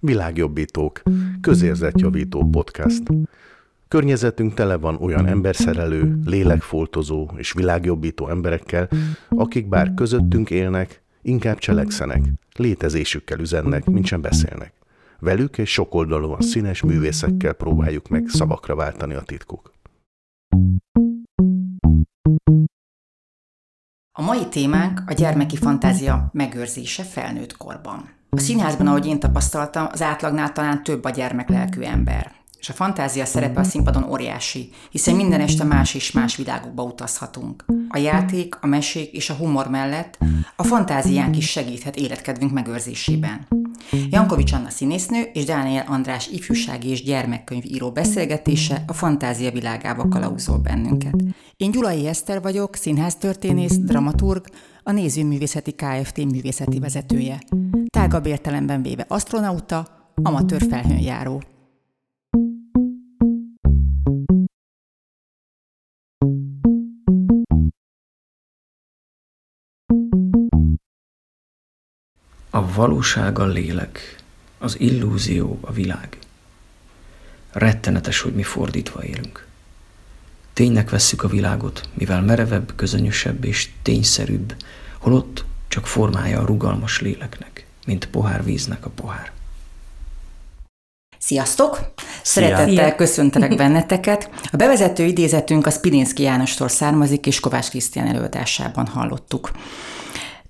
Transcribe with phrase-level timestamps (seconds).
[0.00, 1.02] Világjobbítók,
[1.40, 3.02] közérzetjavító podcast.
[3.88, 8.88] Környezetünk tele van olyan emberszerelő, lélekfoltozó és világjobbító emberekkel,
[9.28, 12.22] akik bár közöttünk élnek, inkább cselekszenek,
[12.56, 14.72] létezésükkel üzennek, mint sem beszélnek.
[15.18, 19.72] Velük és sokoldalúan színes művészekkel próbáljuk meg szavakra váltani a titkuk.
[24.12, 28.19] A mai témánk a gyermeki fantázia megőrzése felnőtt korban.
[28.32, 32.32] A színházban, ahogy én tapasztaltam, az átlagnál talán több a gyermeklelkű ember.
[32.60, 37.64] És a fantázia szerepe a színpadon óriási, hiszen minden este más és más világokba utazhatunk.
[37.88, 40.18] A játék, a mesék és a humor mellett
[40.56, 43.46] a fantáziánk is segíthet életkedvünk megőrzésében.
[44.10, 51.14] Jankovics Anna színésznő és Dániel András ifjúsági és gyermekkönyvíró beszélgetése a fantázia világába kalauzol bennünket.
[51.56, 54.44] Én Gyulai Eszter vagyok, színháztörténész, dramaturg,
[54.90, 56.16] a Nézőművészeti Kft.
[56.16, 57.42] művészeti vezetője.
[57.86, 61.42] Tágabb értelemben véve astronauta, amatőr felhőnjáró.
[72.50, 74.22] A valóság a lélek,
[74.58, 76.18] az illúzió a világ.
[77.52, 79.46] Rettenetes, hogy mi fordítva élünk.
[80.52, 84.54] Ténynek vesszük a világot, mivel merevebb, közönösebb és tényszerűbb,
[85.00, 89.30] holott csak formája a rugalmas léleknek, mint pohár víznek a pohár.
[91.18, 91.92] Sziasztok!
[92.22, 92.94] Szeretettel Szia.
[92.94, 94.30] köszöntelek benneteket.
[94.52, 99.50] A bevezető idézetünk a Spirinszki Jánostól származik, és Kovács Krisztián előadásában hallottuk.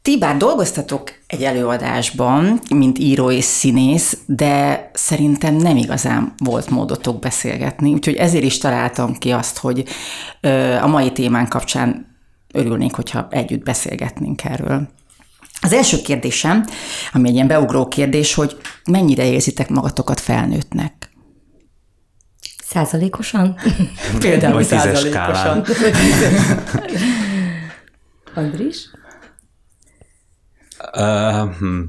[0.02, 7.18] Ti bár dolgoztatok egy előadásban, mint író és színész, de szerintem nem igazán volt módotok
[7.18, 9.84] beszélgetni, úgyhogy ezért is találtam ki azt, hogy
[10.82, 12.09] a mai témán kapcsán
[12.52, 14.88] örülnék, hogyha együtt beszélgetnénk erről.
[15.60, 16.64] Az első kérdésem,
[17.12, 21.10] ami egy ilyen beugró kérdés, hogy mennyire érzitek magatokat felnőttnek?
[22.64, 23.58] Százalékosan?
[24.18, 25.64] Például százalékosan.
[28.34, 28.90] Andris?
[30.96, 31.80] Uh, hm.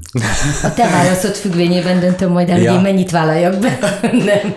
[0.62, 2.68] A te válaszod függvényében döntöm majd el, ja.
[2.70, 3.78] hogy én mennyit vállaljak be.
[4.24, 4.54] Nem.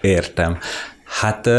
[0.00, 0.58] Értem.
[1.04, 1.54] Hát uh,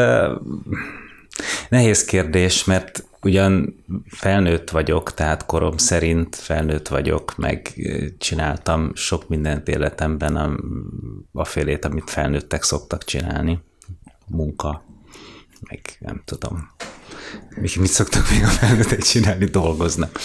[1.70, 7.74] nehéz kérdés, mert ugyan felnőtt vagyok, tehát korom szerint felnőtt vagyok, meg
[8.18, 10.60] csináltam sok mindent életemben, a,
[11.34, 13.60] a félét, amit felnőttek szoktak csinálni.
[14.28, 14.86] Munka,
[15.70, 16.70] meg nem tudom.
[17.56, 19.46] Mit szoktak még a felnőttek csinálni?
[19.46, 20.20] Dolgoznak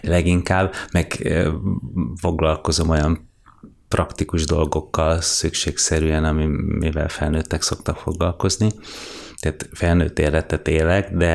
[0.00, 1.36] leginkább, meg
[2.16, 3.30] foglalkozom olyan
[3.88, 8.68] praktikus dolgokkal szükségszerűen, amivel felnőttek szoktak foglalkozni.
[9.40, 11.32] Tehát felnőtt életet élek, de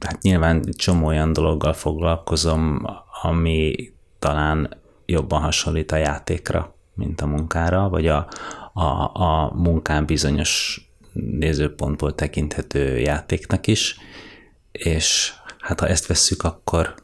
[0.00, 2.86] hát nyilván csomó olyan dologgal foglalkozom,
[3.22, 8.28] ami talán jobban hasonlít a játékra, mint a munkára, vagy a,
[8.72, 10.80] a, a munkán bizonyos
[11.12, 13.96] nézőpontból tekinthető játéknak is,
[14.72, 16.94] és hát ha ezt vesszük, akkor,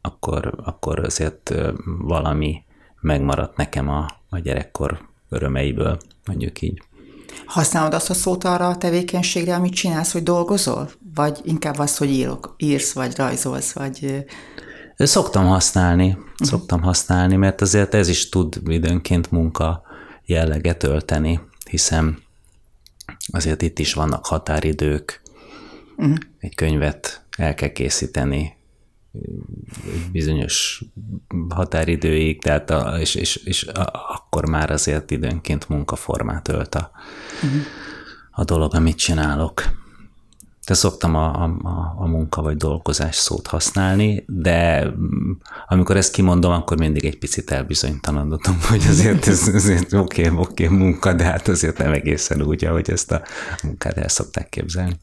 [0.00, 1.54] akkor, akkor azért
[1.84, 2.64] valami
[3.00, 6.82] megmaradt nekem a, a gyerekkor örömeiből, mondjuk így.
[7.46, 10.90] Használod azt a szót arra a tevékenységre, amit csinálsz, hogy dolgozol?
[11.14, 14.24] Vagy inkább az, hogy írok, írsz, vagy rajzolsz, vagy...
[14.96, 16.26] Szoktam használni, uh-huh.
[16.36, 19.82] szoktam használni, mert azért ez is tud időnként munka
[20.24, 21.40] jelleget ölteni,
[21.70, 22.22] hiszen
[23.32, 25.22] azért itt is vannak határidők,
[25.96, 26.16] uh-huh.
[26.38, 28.56] egy könyvet el kell készíteni
[30.12, 30.84] bizonyos
[31.48, 36.90] határidőig, tehát a, és, és, és a, akkor már azért időnként munkaformát ölt a,
[37.42, 37.60] uh-huh.
[38.30, 39.62] a dolog, amit csinálok.
[40.66, 44.92] De szoktam a, a, a munka vagy dolgozás szót használni, de
[45.68, 50.64] amikor ezt kimondom, akkor mindig egy picit elbizonytalanodom, hogy azért ez azért oké, okay, oké,
[50.64, 53.22] okay, munka, de hát azért nem egészen úgy, ahogy ezt a
[53.62, 54.96] munkát el szokták képzelni.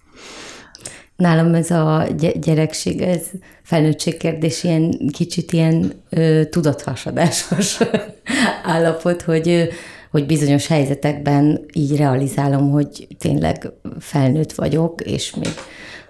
[1.20, 2.08] Nálam ez a
[2.42, 3.22] gyerekség, ez
[3.64, 7.78] felnőttség kérdés ilyen kicsit ilyen ö, tudathasadásos
[8.76, 9.70] állapot, hogy,
[10.12, 15.54] hogy bizonyos helyzetekben így realizálom, hogy tényleg felnőtt vagyok, és még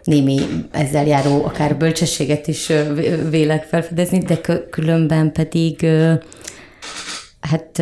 [0.04, 0.40] némi
[0.72, 2.72] ezzel járó akár bölcsességet is
[3.30, 5.88] vélek felfedezni, de különben pedig
[7.42, 7.80] hát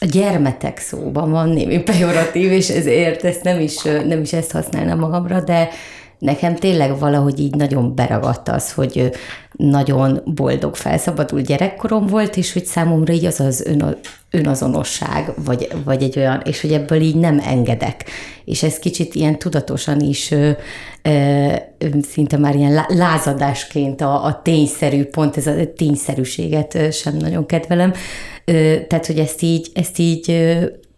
[0.00, 4.98] a gyermetek szóban van némi pejoratív, és ezért ezt nem is, nem is ezt használnám
[4.98, 5.68] magamra, de
[6.18, 9.10] nekem tényleg valahogy így nagyon beragadt az, hogy
[9.52, 13.98] nagyon boldog, felszabadult gyerekkorom volt, és hogy számomra így az az ön,
[14.30, 18.04] önazonosság, vagy, vagy egy olyan, és hogy ebből így nem engedek.
[18.44, 20.50] És ez kicsit ilyen tudatosan is ö,
[21.02, 21.52] ö,
[22.02, 27.92] szinte már ilyen lázadásként a, a tényszerű, pont ez a tényszerűséget sem nagyon kedvelem.
[28.44, 30.30] Ö, tehát, hogy ezt így, ezt így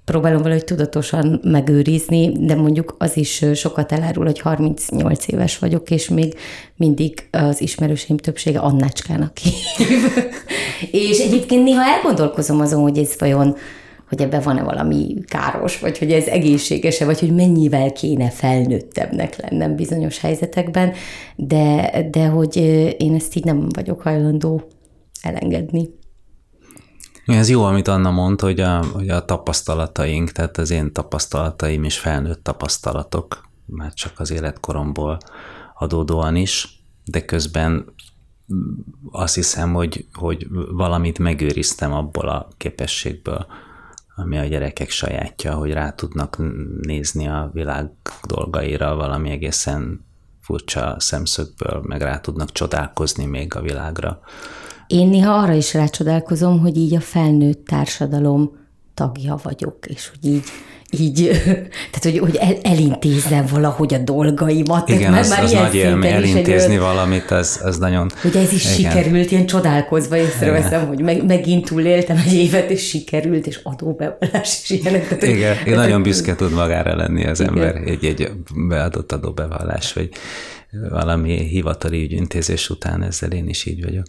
[0.08, 6.08] próbálom valahogy tudatosan megőrizni, de mondjuk az is sokat elárul, hogy 38 éves vagyok, és
[6.08, 6.34] még
[6.76, 9.52] mindig az ismerőseim többsége Annácskának hív.
[11.08, 13.56] és egyébként néha elgondolkozom azon, hogy ez vajon
[14.08, 19.76] hogy ebben van-e valami káros, vagy hogy ez egészséges-e, vagy hogy mennyivel kéne felnőttebbnek lennem
[19.76, 20.93] bizonyos helyzetekben,
[21.37, 22.56] de, de hogy
[22.99, 24.62] én ezt így nem vagyok hajlandó
[25.22, 25.88] elengedni.
[27.28, 31.98] Ez jó, amit Anna mondta, hogy a, hogy a tapasztalataink, tehát az én tapasztalataim is
[31.98, 35.19] felnőtt tapasztalatok, már csak az életkoromból
[35.75, 37.94] adódóan is, de közben
[39.10, 43.46] azt hiszem, hogy, hogy valamit megőriztem abból a képességből,
[44.16, 46.38] ami a gyerekek sajátja, hogy rá tudnak
[46.80, 47.90] nézni a világ
[48.26, 50.04] dolgaira valami egészen
[50.40, 54.20] furcsa szemszögből, meg rá tudnak csodálkozni még a világra.
[54.88, 58.50] Én néha arra is rácsodálkozom, hogy így a felnőtt társadalom
[58.94, 60.43] tagja vagyok, és hogy így,
[60.90, 61.31] így
[61.93, 64.88] tehát hogy, hogy el, elintézzem valahogy a dolgaimat.
[64.88, 68.11] Igen, az, már az nagy élmény, elintézni egy, valamit, az, az nagyon...
[68.23, 68.93] Hogy ez is igen.
[68.93, 74.70] sikerült, ilyen csodálkozva észreveszem, hogy meg, megint túléltem egy évet, és sikerült, és adóbevallás is
[74.70, 75.08] ilyenek.
[75.08, 77.52] Tehát, igen, én nagyon büszke tud magára lenni az igen.
[77.52, 78.31] ember egy, egy
[78.69, 80.08] beadott adóbevallás, vagy
[80.90, 84.05] valami hivatali ügyintézés után ezzel én is így vagyok.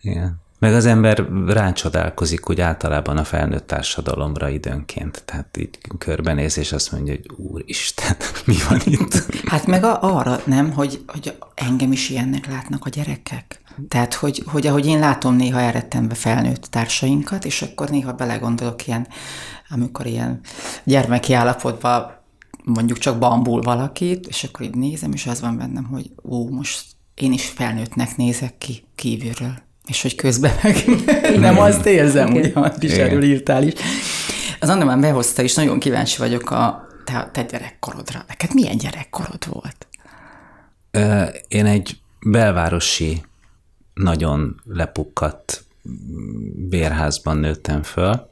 [0.00, 0.40] Igen.
[0.60, 5.22] Meg az ember rácsodálkozik úgy általában a felnőtt társadalomra időnként.
[5.24, 8.16] Tehát így körbenéz, és azt mondja, hogy úristen,
[8.46, 9.44] mi van itt?
[9.46, 13.60] Hát meg a, arra nem, hogy, hogy engem is ilyennek látnak a gyerekek.
[13.88, 19.06] Tehát, hogy, hogy ahogy én látom néha elrettenve felnőtt társainkat, és akkor néha belegondolok ilyen,
[19.68, 20.40] amikor ilyen
[20.84, 22.12] gyermeki állapotban
[22.64, 26.84] mondjuk csak bambul valakit, és akkor így nézem, és az van bennem, hogy ó, most
[27.14, 30.84] én is felnőttnek nézek ki kívülről és hogy közben meg
[31.38, 33.72] nem azt érzem, ugye, amit is erről írtál is.
[34.60, 38.24] Az Anna már behozta, és nagyon kíváncsi vagyok a te, te gyerekkorodra.
[38.28, 39.86] Neked milyen gyerekkorod volt?
[41.48, 43.22] Én egy belvárosi,
[43.94, 45.64] nagyon lepukkadt
[46.68, 48.28] bérházban nőttem föl.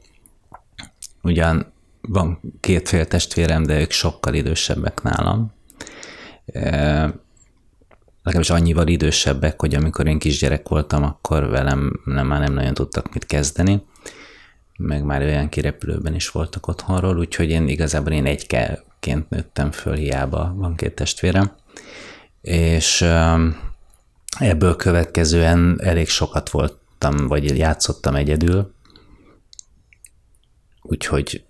[1.21, 5.51] Ugyan van két fél testvérem, de ők sokkal idősebbek nálam
[8.23, 13.13] legalábbis annyival idősebbek, hogy amikor én kisgyerek voltam, akkor velem nem, már nem nagyon tudtak
[13.13, 13.83] mit kezdeni,
[14.77, 20.53] meg már olyan kirepülőben is voltak otthonról, úgyhogy én igazából én egyként nőttem föl, hiába
[20.55, 21.51] van két testvérem,
[22.41, 23.01] és
[24.39, 28.73] ebből következően elég sokat voltam, vagy játszottam egyedül,
[30.81, 31.43] úgyhogy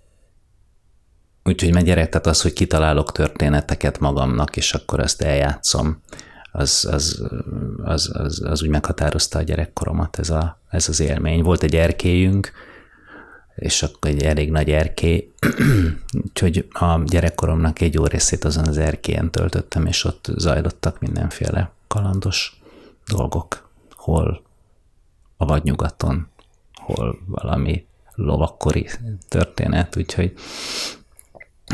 [1.44, 6.02] Úgyhogy meg gyerek, tehát az, hogy kitalálok történeteket magamnak, és akkor azt eljátszom,
[6.52, 7.22] az, az,
[7.84, 11.42] az, az, az úgy meghatározta a gyerekkoromat, ez, a, ez az élmény.
[11.42, 12.50] Volt egy erkélyünk,
[13.54, 15.30] és akkor egy elég nagy erkély,
[16.24, 22.60] úgyhogy a gyerekkoromnak egy jó részét azon az erkélyen töltöttem, és ott zajlottak mindenféle kalandos
[23.06, 24.42] dolgok, hol
[25.36, 26.28] a vadnyugaton,
[26.74, 28.88] hol valami lovakkori
[29.28, 30.34] történet, úgyhogy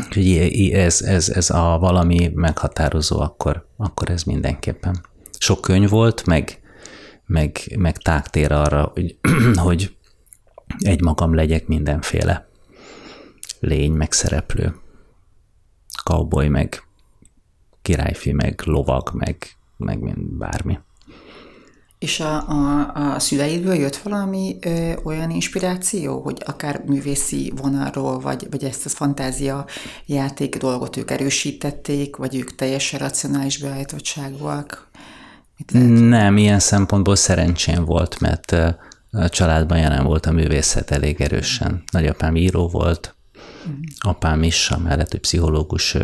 [0.05, 5.05] Úgyhogy ez, ez, ez a valami meghatározó, akkor, akkor ez mindenképpen.
[5.39, 6.61] Sok könyv volt, meg,
[7.25, 9.17] meg, meg tágtér arra, hogy,
[9.67, 9.95] hogy
[10.79, 12.47] egymagam legyek mindenféle
[13.59, 14.75] lény, meg szereplő.
[16.03, 16.83] Cowboy, meg
[17.81, 20.79] királyfi, meg lovag, meg, meg bármi.
[21.99, 28.47] És a, a, a szüleidből jött valami ö, olyan inspiráció, hogy akár művészi vonalról, vagy,
[28.51, 29.65] vagy ezt a fantázia
[30.05, 34.89] játék dolgot ők erősítették, vagy ők teljesen racionális beállítottságúak?
[35.73, 38.51] Nem, ilyen szempontból szerencsém volt, mert
[39.11, 41.83] a családban jelen volt a művészet elég erősen.
[41.91, 43.15] Nagyapám író volt,
[43.69, 43.73] mm.
[43.99, 45.97] apám is, amellett, hogy pszichológus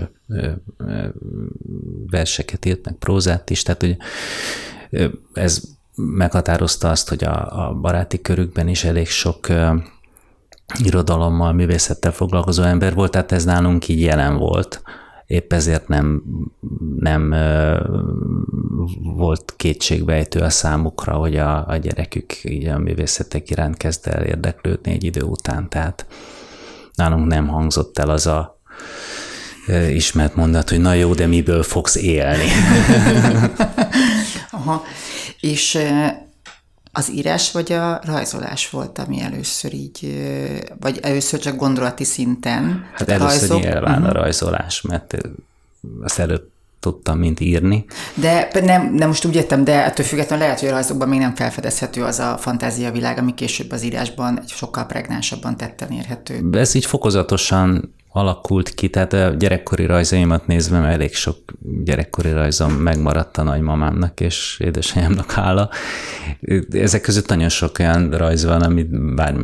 [2.10, 3.98] verseket írt, meg prózát is, tehát hogy
[5.34, 5.62] ez
[5.96, 9.76] meghatározta azt, hogy a, a baráti körükben is elég sok uh,
[10.84, 14.82] irodalommal, művészettel foglalkozó ember volt, tehát ez nálunk így jelen volt.
[15.28, 16.24] Épp ezért nem,
[17.00, 17.78] nem uh,
[19.16, 24.92] volt kétségbejtő a számukra, hogy a, a gyerekük így a művészetek iránt kezd el érdeklődni
[24.92, 25.70] egy idő után.
[25.70, 26.06] Tehát
[26.96, 28.62] nálunk nem hangzott el az a
[29.90, 32.48] ismert mondat, hogy na jó, de miből fogsz élni?
[34.52, 34.84] Aha.
[35.44, 35.80] És
[36.92, 40.24] az írás vagy a rajzolás volt, ami először így,
[40.80, 42.86] vagy először csak gondolati szinten?
[42.94, 43.62] Hát először rajzok.
[43.62, 44.06] nyilván uh-huh.
[44.06, 44.18] a mhm.
[44.18, 45.18] rajzolás, mert
[46.02, 47.86] azt előbb tudtam, mint írni.
[48.14, 51.36] De nem, nem most úgy értem, de ettől függetlenül lehet, hogy a rajzokban még nem
[51.36, 56.50] felfedezhető az a fantázia világ, ami később az írásban egy sokkal pregnánsabban tetten érhető.
[56.52, 61.38] Ez így fokozatosan alakult ki, tehát a gyerekkori rajzaimat nézve, mert elég sok
[61.84, 65.70] gyerekkori rajzom megmaradt a nagymamámnak és édesanyámnak hála.
[66.72, 69.36] Ezek között nagyon sok olyan rajz van, amit bár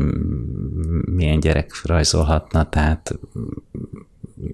[1.06, 3.20] milyen gyerek rajzolhatna, tehát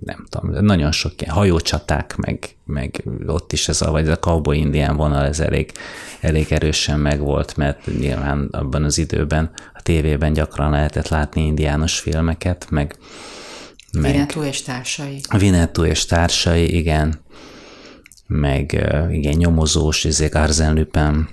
[0.03, 4.57] nem tudom, nagyon sok ilyen hajócsaták, meg, meg ott is ez a, vagy a cowboy
[4.57, 5.71] indián vonal, ez elég,
[6.21, 12.67] elég erősen megvolt, mert nyilván abban az időben a tévében gyakran lehetett látni indiános filmeket,
[12.69, 12.97] meg,
[13.95, 15.21] meg Vinetú és társai.
[15.37, 17.23] Vinetú és társai, igen.
[18.27, 18.71] Meg
[19.11, 21.27] igen, nyomozós, ezek Arzen Lupin.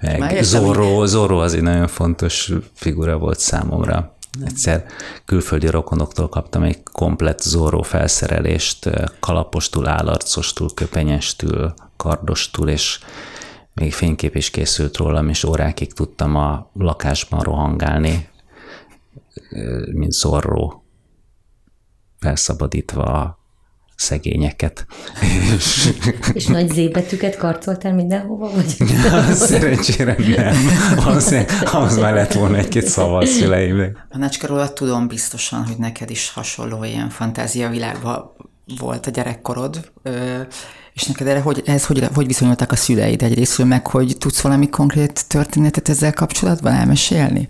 [0.18, 4.16] meg Zorro, Zorro az egy nagyon fontos figura volt számomra.
[4.44, 4.84] Egyszer
[5.24, 12.98] külföldi rokonoktól kaptam egy komplett Zorro felszerelést, kalapostól, állarcostól, köpenyestől, kardostól, és
[13.74, 18.27] még fénykép is készült rólam, és órákig tudtam a lakásban rohangálni,
[19.92, 20.82] mint Zorro,
[22.18, 23.38] felszabadítva a
[23.96, 24.86] szegényeket.
[25.56, 25.92] És,
[26.32, 28.50] és nagy zébetüket karcoltál mindenhova?
[28.50, 28.76] Vagy?
[29.34, 30.56] Szerencsére nem.
[31.06, 31.34] Az,
[31.72, 34.06] az már lett volna egy-két szava a szüleimnek.
[34.10, 38.32] A róla tudom biztosan, hogy neked is hasonló ilyen fantáziavilágban
[38.78, 39.90] volt a gyerekkorod,
[40.94, 44.68] és neked erre hogy, ez hogy, hogy viszonyultak a szüleid egyrésztről, meg hogy tudsz valami
[44.68, 47.46] konkrét történetet ezzel kapcsolatban elmesélni?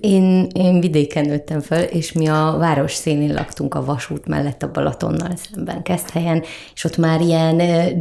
[0.00, 4.70] Én, én vidéken nőttem fel, és mi a város szélén laktunk a vasút mellett a
[4.70, 6.42] Balatonnal szemben helyen,
[6.74, 8.00] és ott már ilyen uh,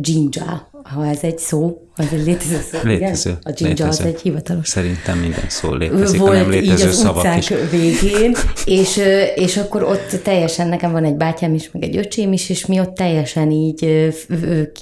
[0.84, 2.78] ha ez egy szó, az egy létező szó.
[2.84, 3.30] Létező.
[3.30, 3.42] Igen?
[3.44, 4.68] A ginja az egy hivatalos.
[4.68, 7.54] Szerintem minden szó létezik, Volt nem létező így az szavak is.
[7.72, 8.36] végén,
[8.66, 9.02] és,
[9.36, 12.80] és akkor ott teljesen, nekem van egy bátyám is, meg egy öcsém is, és mi
[12.80, 14.14] ott teljesen így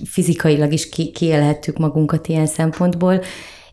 [0.06, 3.22] fizikailag is kiélhettük magunkat ilyen szempontból,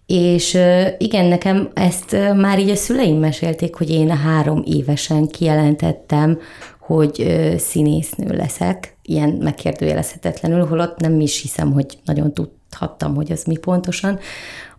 [0.07, 0.59] és
[0.99, 6.39] igen, nekem ezt már így a szüleim mesélték, hogy én három évesen kijelentettem,
[6.81, 13.57] hogy színésznő leszek, ilyen megkérdőjelezhetetlenül, holott nem is hiszem, hogy nagyon tudhattam, hogy az mi
[13.57, 14.19] pontosan.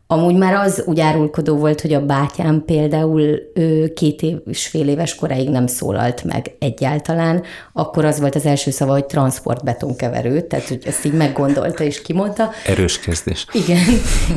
[0.10, 5.16] Amúgy már az úgy árulkodó volt, hogy a bátyám például ő két és fél éves
[5.16, 10.82] koráig nem szólalt meg egyáltalán, akkor az volt az első szava, hogy transportbetonkeverő, tehát hogy
[10.86, 12.50] ezt így meggondolta és kimondta.
[12.66, 13.46] Erős kezdés.
[13.52, 13.84] Igen.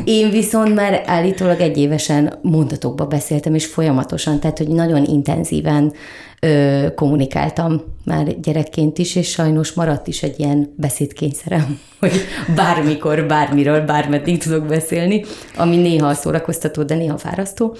[0.03, 5.93] Én viszont már állítólag egy évesen mondatokba beszéltem, és folyamatosan, tehát hogy nagyon intenzíven
[6.41, 12.11] ö, kommunikáltam már gyerekként is, és sajnos maradt is egy ilyen beszédkényszerem, hogy
[12.55, 15.23] bármikor, bármiről, bármeddig tudok beszélni,
[15.57, 17.75] ami néha szórakoztató, de néha fárasztó.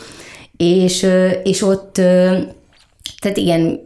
[0.58, 1.08] És,
[1.44, 1.94] és ott,
[3.20, 3.80] tehát igen,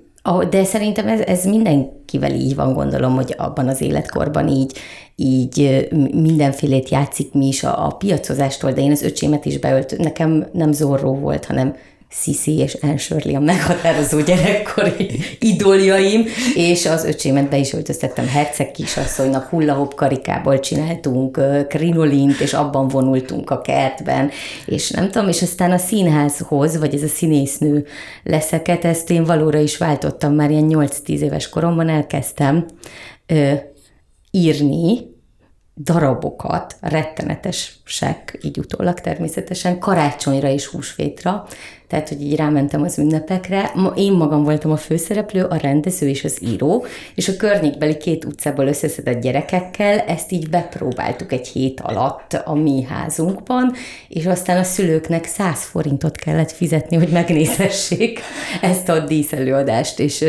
[0.50, 4.78] de szerintem ez, ez mindenkivel így van, gondolom, hogy abban az életkorban így,
[5.16, 10.48] így mindenfélét játszik mi is a, a piacozástól, de én az öcsémet is beölt, nekem
[10.54, 11.76] nem zorró volt, hanem
[12.10, 19.50] Sisi és Anne a meghatározó gyerekkori idoljaim, és az öcsémet be is öltöztettem herceg kisasszonynak,
[19.50, 24.30] hullahop karikából csináltunk krinolint, és abban vonultunk a kertben,
[24.66, 27.86] és nem tudom, és aztán a színházhoz, vagy ez a színésznő
[28.24, 32.66] leszeket, ezt én valóra is váltottam, már ilyen 8-10 éves koromban elkezdtem
[33.26, 33.54] ö,
[34.32, 35.14] írni,
[35.76, 41.48] darabokat, rettenetesek, így utólag természetesen, karácsonyra és húsvétra,
[41.88, 43.72] tehát, hogy így rámentem az ünnepekre.
[43.96, 48.68] Én magam voltam a főszereplő, a rendező és az író, és a környékbeli két utcából
[48.68, 53.74] összeszedett gyerekekkel ezt így bepróbáltuk egy hét alatt a mi házunkban,
[54.08, 58.20] és aztán a szülőknek 100 forintot kellett fizetni, hogy megnézhessék
[58.62, 60.26] ezt a díszelőadást, és,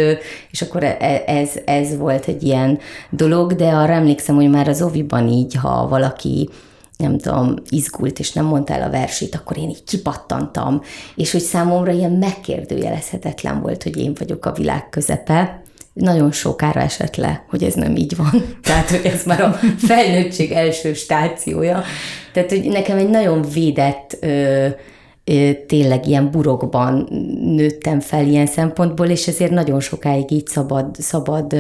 [0.51, 2.79] és akkor e, e, ez, ez volt egy ilyen
[3.11, 6.49] dolog, de arra emlékszem, hogy már az oviban így, ha valaki
[6.97, 10.83] nem tudom, izgult, és nem mondta el a versét, akkor én így kipattantam,
[11.15, 17.17] és hogy számomra ilyen megkérdőjelezhetetlen volt, hogy én vagyok a világ közepe, nagyon sokára esett
[17.17, 18.31] le, hogy ez nem így van.
[18.63, 21.83] Tehát, hogy ez már a felnőttség első stációja.
[22.33, 24.69] Tehát, hogy nekem egy nagyon védett ö,
[25.67, 27.09] tényleg ilyen burokban
[27.41, 31.57] nőttem fel ilyen szempontból, és ezért nagyon sokáig így szabad, szabad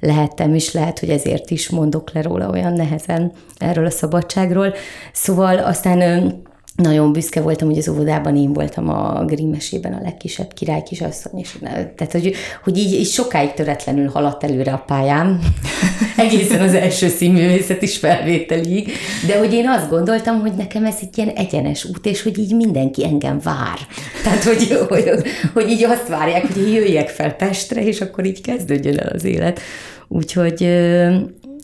[0.00, 4.74] lehettem, és lehet, hogy ezért is mondok le róla olyan nehezen erről a szabadságról.
[5.12, 6.32] Szóval aztán
[6.76, 11.58] nagyon büszke voltam, hogy az óvodában én voltam a Grimmesében a legkisebb király kisasszony, és
[11.96, 15.40] tehát, hogy, hogy így, így sokáig töretlenül haladt előre a pályám,
[16.16, 18.92] egészen az első színművészet is felvételig,
[19.26, 22.56] de hogy én azt gondoltam, hogy nekem ez egy ilyen egyenes út, és hogy így
[22.56, 23.78] mindenki engem vár.
[24.22, 25.10] Tehát, hogy, hogy,
[25.52, 29.60] hogy így azt várják, hogy jöjjek fel Pestre, és akkor így kezdődjön el az élet.
[30.08, 30.68] Úgyhogy,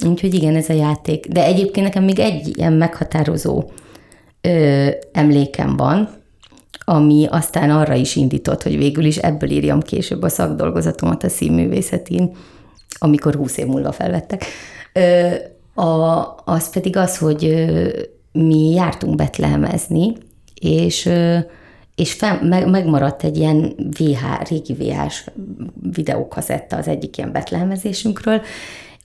[0.06, 1.26] úgyhogy igen, ez a játék.
[1.26, 3.64] De egyébként nekem még egy ilyen meghatározó
[4.48, 6.08] ö, emlékem van,
[6.84, 12.36] ami aztán arra is indított, hogy végül is ebből írjam később a szakdolgozatomat a színművészetén,
[12.98, 14.44] amikor húsz év múlva felvettek.
[14.92, 15.34] Ö,
[15.80, 17.88] a, az pedig az, hogy ö,
[18.32, 20.12] mi jártunk betlehemezni,
[20.60, 21.38] és ö,
[21.94, 25.24] és fel, meg, megmaradt egy ilyen VH, régi VH-s
[25.92, 28.40] videókazetta az egyik ilyen betlehemezésünkről,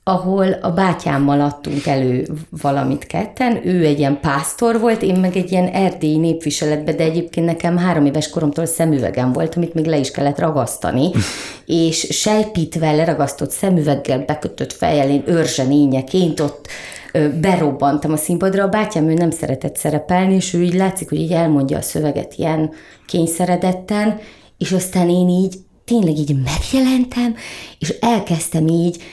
[0.03, 2.27] ahol a bátyámmal adtunk elő
[2.61, 7.45] valamit ketten, ő egy ilyen pásztor volt, én meg egy ilyen erdélyi népviseletbe, de egyébként
[7.45, 11.11] nekem három éves koromtól szemüvegem volt, amit még le is kellett ragasztani,
[11.65, 16.67] és sejpítve leragasztott szemüveggel bekötött fejjel, én őrzsenényeként ott
[17.41, 21.31] berobbantam a színpadra, a bátyám ő nem szeretett szerepelni, és ő így látszik, hogy így
[21.31, 22.71] elmondja a szöveget ilyen
[23.05, 24.19] kényszeredetten,
[24.57, 25.55] és aztán én így
[25.85, 27.35] tényleg így megjelentem,
[27.79, 29.03] és elkezdtem így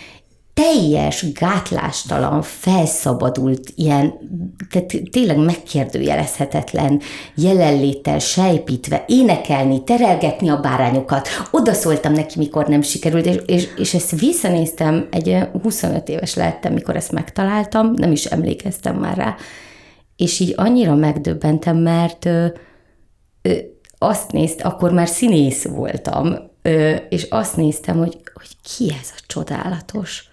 [0.61, 4.13] teljes, gátlástalan, felszabadult, ilyen,
[4.71, 7.01] tehát tényleg megkérdőjelezhetetlen
[7.35, 11.29] jelenléttel sejpítve, énekelni, terelgetni a bárányokat.
[11.51, 16.73] Oda szóltam neki, mikor nem sikerült, és, és, és ezt visszanéztem, egy 25 éves lettem,
[16.73, 19.37] mikor ezt megtaláltam, nem is emlékeztem már rá,
[20.17, 22.47] és így annyira megdöbbentem, mert ö,
[23.43, 23.53] ö,
[23.99, 29.21] azt nézt, akkor már színész voltam, ö, és azt néztem, hogy, hogy ki ez a
[29.27, 30.30] csodálatos,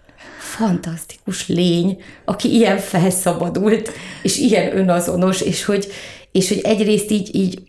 [0.57, 5.87] fantasztikus lény, aki ilyen felszabadult, és ilyen önazonos, és hogy,
[6.31, 7.61] és hogy egyrészt így, így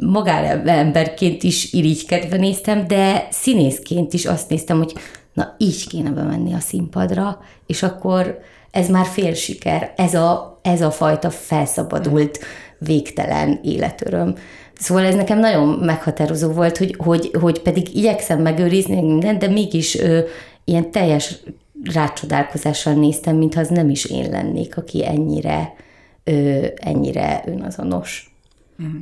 [0.00, 4.92] magánemberként is irigykedve néztem, de színészként is azt néztem, hogy
[5.32, 8.38] na így kéne bemenni a színpadra, és akkor
[8.70, 12.38] ez már fél siker, ez a, ez a fajta felszabadult,
[12.78, 14.34] végtelen életöröm.
[14.78, 19.98] Szóval ez nekem nagyon meghatározó volt, hogy, hogy, hogy pedig igyekszem megőrizni mindent, de mégis
[19.98, 20.20] ö,
[20.64, 21.34] ilyen teljes
[21.84, 25.74] rácsodálkozással néztem, mintha az nem is én lennék, aki ennyire,
[26.24, 28.36] ö, ennyire önazonos.
[28.82, 28.98] Mm.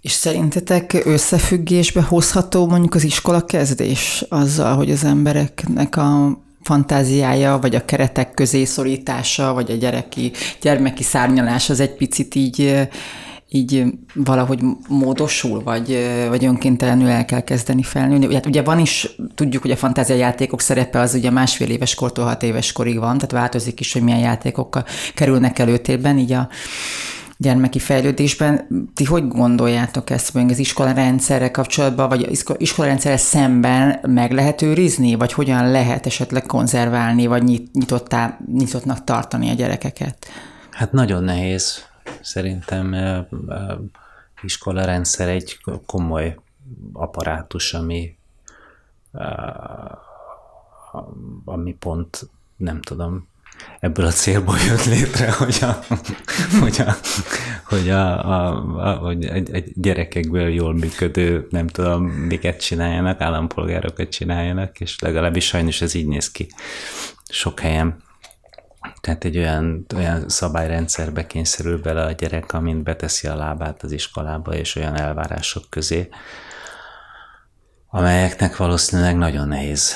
[0.00, 7.74] És szerintetek összefüggésbe hozható mondjuk az iskola kezdés azzal, hogy az embereknek a fantáziája, vagy
[7.74, 12.88] a keretek közé szorítása, vagy a gyereki, gyermeki szárnyalás az egy picit így
[13.54, 18.34] így valahogy módosul, vagy, vagy önkéntelenül el kell kezdeni felnőni.
[18.34, 22.42] Hát ugye van is, tudjuk, hogy a fantáziajátékok szerepe az ugye másfél éves kortól hat
[22.42, 26.48] éves korig van, tehát változik is, hogy milyen játékokkal kerülnek előtérben, így a
[27.36, 28.68] gyermeki fejlődésben.
[28.94, 35.14] Ti hogy gondoljátok ezt, mondjuk az iskolarendszerrel kapcsolatban, vagy az iskolarendszerrel szemben meg lehet őrizni,
[35.14, 40.26] vagy hogyan lehet esetleg konzerválni, vagy nyitottá, nyitottnak tartani a gyerekeket?
[40.70, 42.94] Hát nagyon nehéz Szerintem
[44.42, 46.38] iskola rendszer egy komoly
[46.92, 48.16] apparátus, ami,
[51.44, 53.28] ami pont, nem tudom,
[53.80, 55.78] ebből a célból jött létre, hogy a,
[56.60, 56.94] hogy a,
[57.64, 58.56] hogy a, a,
[58.90, 65.46] a hogy egy, egy gyerekekből jól működő, nem tudom, miket csináljanak, állampolgárokat csináljanak, és legalábbis
[65.46, 66.48] sajnos ez így néz ki
[67.28, 68.02] sok helyen.
[69.00, 74.54] Tehát egy olyan, olyan szabályrendszerbe kényszerül bele a gyerek, amint beteszi a lábát az iskolába,
[74.54, 76.08] és olyan elvárások közé,
[77.86, 79.94] amelyeknek valószínűleg nagyon nehéz,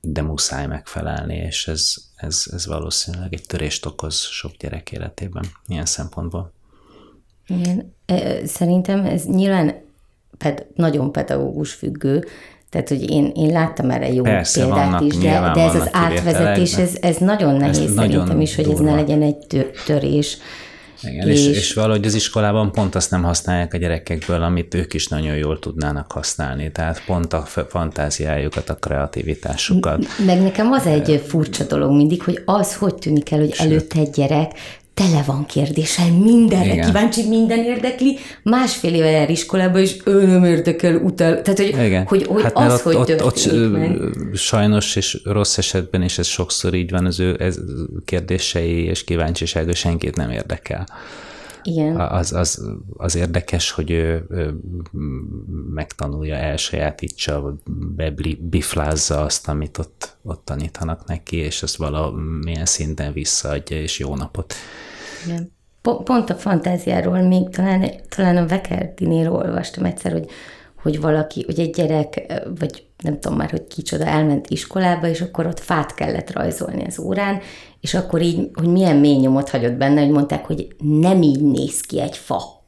[0.00, 5.86] de muszáj megfelelni, és ez, ez, ez valószínűleg egy törést okoz sok gyerek életében ilyen
[5.86, 6.52] szempontból.
[7.46, 7.94] Igen,
[8.44, 9.84] szerintem ez nyilván
[10.38, 12.24] ped, nagyon pedagógus függő,
[12.72, 15.88] tehát, hogy én, én láttam erre jó Persze, példát vannak, is, de, de ez az
[15.92, 18.80] átvezetés, ez, ez nagyon nehéz ez szerintem nagyon is, hogy durva.
[18.80, 20.38] ez ne legyen egy törés.
[21.02, 24.94] Igen, és, és, és valahogy az iskolában pont azt nem használják a gyerekekből, amit ők
[24.94, 30.04] is nagyon jól tudnának használni, tehát pont a fantáziájukat, a kreativitásukat.
[30.26, 34.10] Meg nekem az egy furcsa dolog mindig, hogy az hogy tűnik el, hogy előtte egy
[34.10, 34.52] gyerek
[34.94, 36.86] tele van kérdéssel, mindenre Igen.
[36.86, 41.42] kíváncsi, minden érdekli, másfél éve jár iskolába, és ő nem érdekel utal.
[41.42, 42.06] Tehát, hogy, Igen.
[42.06, 44.00] hogy, hogy hát, az, ott, hogy ott, ott meg.
[44.34, 47.58] sajnos és rossz esetben is ez sokszor így van, az ő ez
[48.04, 50.86] kérdései és kíváncsisága senkit nem érdekel.
[51.62, 52.00] Igen.
[52.00, 54.54] Az, az, az érdekes, hogy ő, ő
[55.74, 57.56] megtanulja, elsajátítsa,
[57.96, 64.54] bebiflázza azt, amit ott, ott tanítanak neki, és ezt valamilyen szinten visszaadja, és jó napot.
[65.26, 65.52] Igen.
[65.80, 70.30] pont a fantáziáról még talán, talán a Vekerdinél olvastam egyszer, hogy,
[70.82, 75.46] hogy valaki, hogy egy gyerek, vagy nem tudom már, hogy kicsoda, elment iskolába, és akkor
[75.46, 77.40] ott fát kellett rajzolni az órán,
[77.80, 81.80] és akkor így, hogy milyen mély nyomot hagyott benne, hogy mondták, hogy nem így néz
[81.80, 82.60] ki egy fa.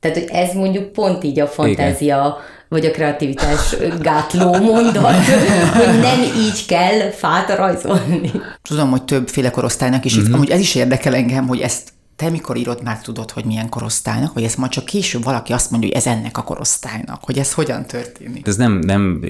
[0.00, 2.34] Tehát, hogy ez mondjuk pont így a fantázia, Igen.
[2.68, 5.24] vagy a kreativitás gátló mondat,
[5.78, 8.30] hogy nem így kell fát rajzolni.
[8.62, 10.32] Tudom, hogy többféle korosztálynak is, mm-hmm.
[10.32, 14.32] amúgy ez is érdekel engem, hogy ezt te mikor írod, már tudod, hogy milyen korosztálynak,
[14.32, 17.52] vagy ezt majd csak később valaki azt mondja, hogy ez ennek a korosztálynak, hogy ez
[17.52, 18.46] hogyan történik?
[18.46, 19.24] Ez nem, nem,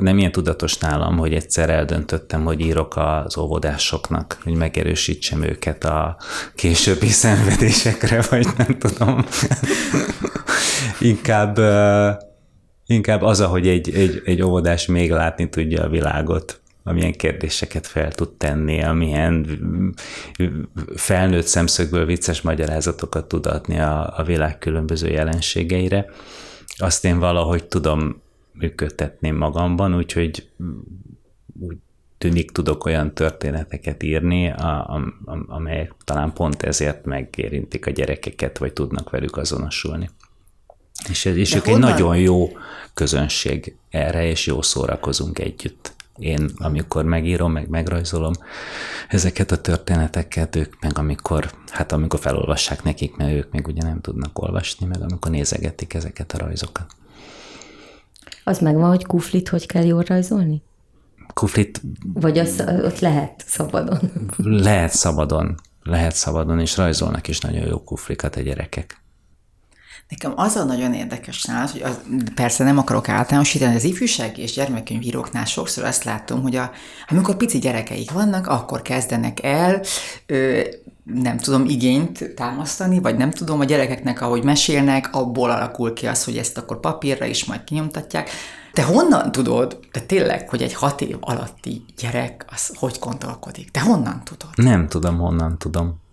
[0.00, 6.16] nem ilyen tudatos nálam, hogy egyszer eldöntöttem, hogy írok az óvodásoknak, hogy megerősítsem őket a
[6.54, 9.24] későbbi szenvedésekre, vagy nem tudom.
[11.00, 11.58] inkább,
[12.86, 18.12] inkább az, ahogy egy, egy, egy óvodás még látni tudja a világot amilyen kérdéseket fel
[18.12, 19.46] tud tenni, amilyen
[20.94, 26.06] felnőtt szemszögből vicces magyarázatokat tud adni a, a világ különböző jelenségeire.
[26.76, 28.22] Azt én valahogy tudom
[28.52, 30.48] működtetni magamban, úgyhogy
[31.60, 31.76] úgy
[32.18, 35.14] tűnik tudok olyan történeteket írni, a, a,
[35.46, 40.10] amelyek talán pont ezért megérintik a gyerekeket, vagy tudnak velük azonosulni.
[41.08, 42.48] És, és ők egy nagyon jó
[42.94, 48.32] közönség erre, és jó szórakozunk együtt én, amikor megírom, meg megrajzolom
[49.08, 54.00] ezeket a történeteket, ők meg amikor, hát amikor felolvassák nekik, mert ők még ugye nem
[54.00, 56.86] tudnak olvasni, meg amikor nézegetik ezeket a rajzokat.
[58.44, 60.62] Az megvan, hogy kuflit hogy kell jól rajzolni?
[61.34, 61.80] Kuflit...
[62.14, 63.98] Vagy az, ott lehet szabadon?
[64.36, 69.04] Lehet szabadon, lehet szabadon, és rajzolnak is nagyon jó kuflikat a gyerekek.
[70.08, 72.00] Nekem az a nagyon érdekes nálad, hogy az,
[72.34, 76.70] persze nem akarok általánosítani, az ifjúsági és gyermekkönyvíróknál sokszor azt látom, hogy a,
[77.08, 79.82] amikor pici gyerekeik vannak, akkor kezdenek el
[80.26, 80.60] ö,
[81.04, 86.24] nem tudom, igényt támasztani, vagy nem tudom, a gyerekeknek, ahogy mesélnek, abból alakul ki az,
[86.24, 88.30] hogy ezt akkor papírra is majd kinyomtatják.
[88.72, 93.70] Te honnan tudod, te tényleg, hogy egy hat év alatti gyerek az hogy gondolkodik?
[93.70, 94.50] Te honnan tudod?
[94.54, 96.04] Nem tudom, honnan tudom.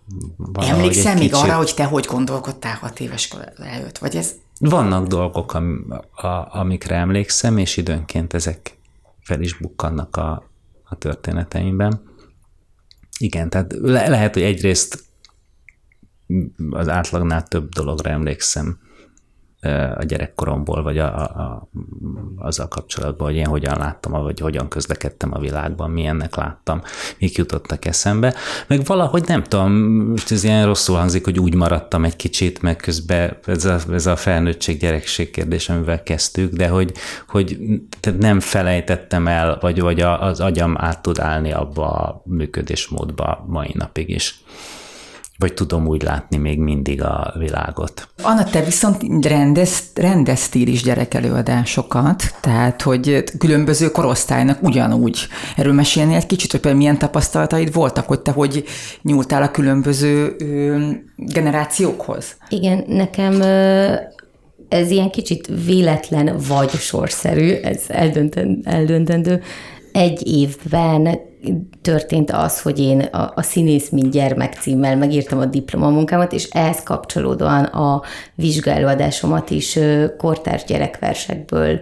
[0.52, 1.44] Emlékszem még kicsit...
[1.44, 4.34] arra, hogy te hogy gondolkodtál hat éves előtt, vagy ez?
[4.60, 8.78] Vannak dolgok, am, a, amikre emlékszem, és időnként ezek
[9.20, 10.50] fel is bukkannak a,
[10.84, 12.12] a történeteimben.
[13.18, 15.04] Igen, tehát le, lehet, hogy egyrészt
[16.70, 18.78] az átlagnál több dologra emlékszem,
[19.96, 21.68] a gyerekkoromból, vagy a, a, a,
[22.36, 26.82] azzal kapcsolatban, hogy én hogyan láttam, vagy hogyan közlekedtem a világban, milyennek láttam,
[27.18, 28.34] mik jutottak eszembe.
[28.66, 33.36] Meg valahogy nem tudom, ez ilyen rosszul hangzik, hogy úgy maradtam egy kicsit, meg közben
[33.46, 36.92] ez a, ez a felnőttség gyerekség kérdés, amivel kezdtük, de hogy,
[37.28, 37.58] hogy
[38.18, 44.08] nem felejtettem el, vagy, vagy az agyam át tud állni abba a működésmódba mai napig
[44.08, 44.42] is
[45.38, 48.08] vagy tudom úgy látni még mindig a világot.
[48.22, 55.18] Anna, te viszont rendez, rendeztél is gyerekelőadásokat, tehát hogy különböző korosztálynak ugyanúgy.
[55.56, 58.64] Erről mesélni egy kicsit, hogy például milyen tapasztalataid voltak, hogy te hogy
[59.02, 62.36] nyúltál a különböző ö, generációkhoz?
[62.48, 63.40] Igen, nekem
[64.68, 67.82] ez ilyen kicsit véletlen vagy sorszerű, ez
[68.62, 69.42] eldöntendő.
[69.92, 71.18] Egy évben
[71.82, 76.82] történt az, hogy én a, a Színész, mint gyermek címmel megírtam a diplomamunkámat, és ehhez
[76.82, 78.02] kapcsolódóan a
[78.34, 79.78] vizsgálóadásomat is
[80.18, 81.80] kortárs gyerekversekből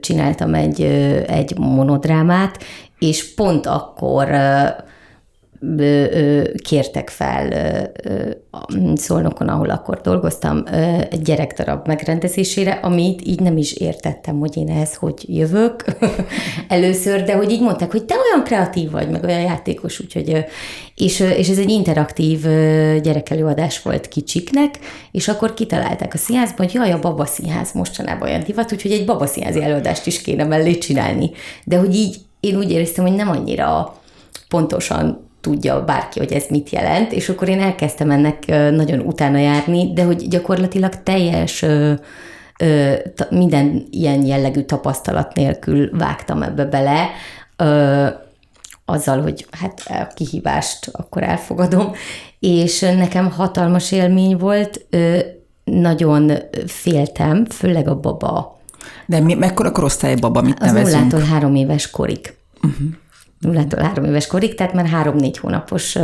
[0.00, 0.82] csináltam egy,
[1.26, 2.58] egy monodrámát,
[2.98, 4.28] és pont akkor
[6.62, 7.52] kértek fel
[8.94, 10.62] Szolnokon, ahol akkor dolgoztam,
[11.10, 15.84] egy gyerekdarab megrendezésére, amit így nem is értettem, hogy én ehhez hogy jövök
[16.68, 20.44] először, de hogy így mondták, hogy te olyan kreatív vagy, meg olyan játékos, úgyhogy,
[20.94, 22.40] és, és ez egy interaktív
[23.02, 24.78] gyerekelőadás volt kicsiknek,
[25.10, 29.62] és akkor kitalálták a színházban, hogy jaj, a babaszínház mostanában olyan divat, úgyhogy egy babaszínházi
[29.62, 31.30] előadást is kéne mellé csinálni.
[31.64, 33.94] De hogy így én úgy éreztem, hogy nem annyira
[34.48, 39.92] pontosan tudja bárki, hogy ez mit jelent, és akkor én elkezdtem ennek nagyon utána járni,
[39.92, 41.64] de hogy gyakorlatilag teljes
[43.30, 47.10] minden ilyen jellegű tapasztalat nélkül vágtam ebbe bele,
[48.84, 51.92] azzal, hogy hát a kihívást akkor elfogadom,
[52.38, 54.86] és nekem hatalmas élmény volt,
[55.64, 56.32] nagyon
[56.66, 58.60] féltem, főleg a baba.
[59.06, 61.02] De mi, mekkora korosztály baba, mit Az nevezünk?
[61.02, 62.34] nullától három éves korig.
[62.62, 63.02] Uh-huh
[63.44, 65.98] nullától három éves korig, tehát már három-négy hónapos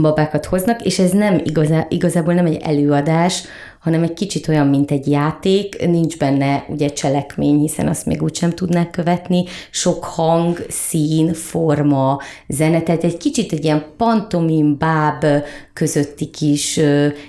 [0.00, 3.42] babákat hoznak, és ez nem igazá, igazából nem egy előadás,
[3.84, 8.50] hanem egy kicsit olyan, mint egy játék, nincs benne ugye cselekmény, hiszen azt még úgysem
[8.50, 15.24] tudnák követni, sok hang, szín, forma, zene, tehát egy kicsit egy ilyen pantomim, báb
[15.72, 16.80] közötti kis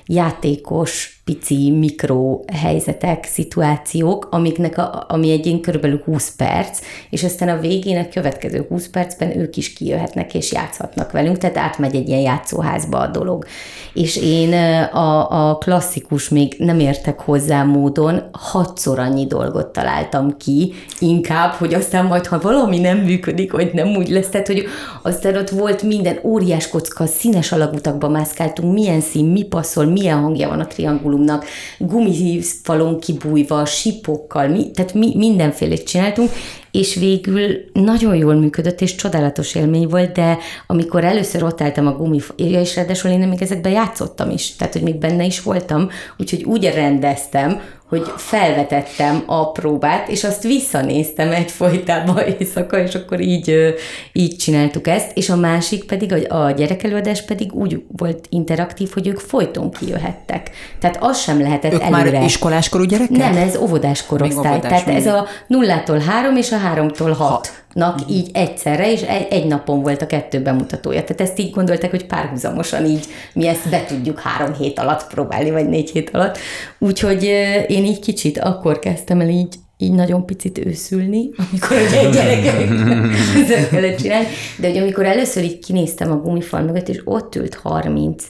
[0.05, 7.49] játékos pici mikro helyzetek, szituációk, amiknek a, ami egy ilyen körülbelül 20 perc, és aztán
[7.49, 12.07] a végén a következő 20 percben ők is kijöhetnek és játszhatnak velünk, tehát átmegy egy
[12.07, 13.45] ilyen játszóházba a dolog.
[13.93, 14.53] És én
[14.93, 21.73] a, a klasszikus még nem értek hozzá módon, hatszor annyi dolgot találtam ki, inkább, hogy
[21.73, 24.65] aztán majd, ha valami nem működik, vagy nem úgy lesz, tehát, hogy
[25.01, 30.49] aztán ott volt minden óriás kocka, színes alagutakba mászkáltunk, milyen szín, mi passzol, milyen hangja
[30.49, 31.45] van a triangulum, gumifalumnak,
[31.77, 36.29] gumifalon kibújva, sipokkal, mi, tehát mi mindenfélét csináltunk,
[36.75, 41.95] és végül nagyon jól működött, és csodálatos élmény volt, de amikor először ott álltam a
[41.95, 46.43] gumifal, és ráadásul én még ezekben játszottam is, tehát hogy még benne is voltam, úgyhogy
[46.43, 47.61] úgy rendeztem,
[47.97, 53.75] hogy felvetettem a próbát, és azt visszanéztem egyfolytában éjszaka, és akkor így,
[54.13, 59.19] így csináltuk ezt, és a másik pedig, a gyerekelőadás pedig úgy volt interaktív, hogy ők
[59.19, 60.49] folyton kijöhettek.
[60.79, 62.11] Tehát az sem lehetett ők előre.
[62.11, 63.17] már iskoláskorú gyerekek?
[63.17, 64.53] Nem, ez óvodás korosztály.
[64.53, 64.95] Óvodás, Tehát még.
[64.95, 67.29] ez a nullától három és a háromtól hat.
[67.29, 68.15] hat nak uh-huh.
[68.15, 71.03] így egyszerre, és egy, egy napon volt a kettő bemutatója.
[71.03, 75.51] Tehát ezt így gondolták, hogy párhuzamosan így mi ezt be tudjuk három hét alatt próbálni,
[75.51, 76.37] vagy négy hét alatt.
[76.77, 77.23] Úgyhogy
[77.67, 82.67] én így kicsit akkor kezdtem el így így nagyon picit őszülni, amikor egy gyerekek
[83.69, 84.27] kellett csinálni,
[84.59, 88.25] de hogy amikor először így kinéztem a gumifal mögött, és ott ült 30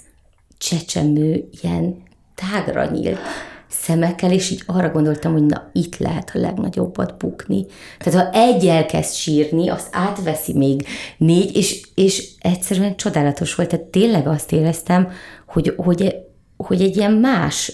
[0.58, 2.04] csecsemő, ilyen
[2.36, 3.20] tágra nyílt,
[3.68, 7.66] szemekkel, és így arra gondoltam, hogy na, itt lehet a legnagyobbat bukni.
[8.00, 10.88] Tehát ha egy elkezd sírni, azt átveszi még
[11.18, 13.70] négy, és, és egyszerűen csodálatos volt.
[13.70, 15.12] Tehát tényleg azt éreztem,
[15.48, 16.16] hogy, hogy,
[16.58, 17.74] hogy egy ilyen más,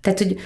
[0.00, 0.36] tehát hogy,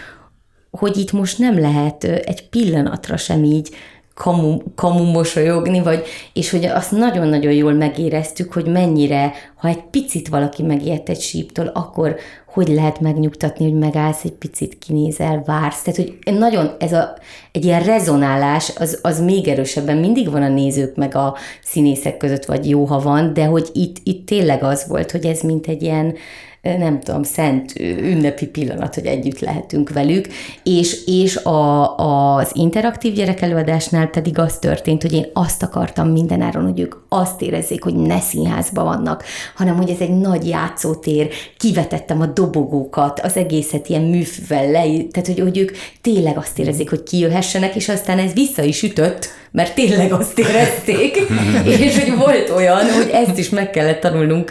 [0.79, 3.69] hogy itt most nem lehet egy pillanatra sem így
[4.15, 10.29] kamu, kamu mosolyogni, vagy, és hogy azt nagyon-nagyon jól megéreztük, hogy mennyire, ha egy picit
[10.29, 12.17] valaki megijedt egy síptól, akkor
[12.53, 15.83] hogy lehet megnyugtatni, hogy megállsz, egy picit kinézel, vársz.
[15.83, 17.17] Tehát, hogy nagyon ez a,
[17.53, 22.45] egy ilyen rezonálás, az, az még erősebben mindig van a nézők meg a színészek között,
[22.45, 25.83] vagy jó, ha van, de hogy itt, itt tényleg az volt, hogy ez mint egy
[25.83, 26.15] ilyen,
[26.64, 30.29] nem tudom, szent ünnepi pillanat, hogy együtt lehetünk velük,
[30.62, 36.81] és, és a, az interaktív gyerekelőadásnál pedig az történt, hogy én azt akartam mindenáron, hogy
[36.81, 39.24] ők azt érezzék, hogy ne színházban vannak,
[39.55, 45.27] hanem hogy ez egy nagy játszótér, kivetettem a dobogókat, az egészet ilyen műfűvel le, tehát
[45.27, 49.75] hogy, hogy ők tényleg azt érezzék, hogy kijöhessenek, és aztán ez vissza is ütött, mert
[49.75, 51.17] tényleg azt érezték,
[51.85, 54.51] és hogy volt olyan, hogy ezt is meg kellett tanulnunk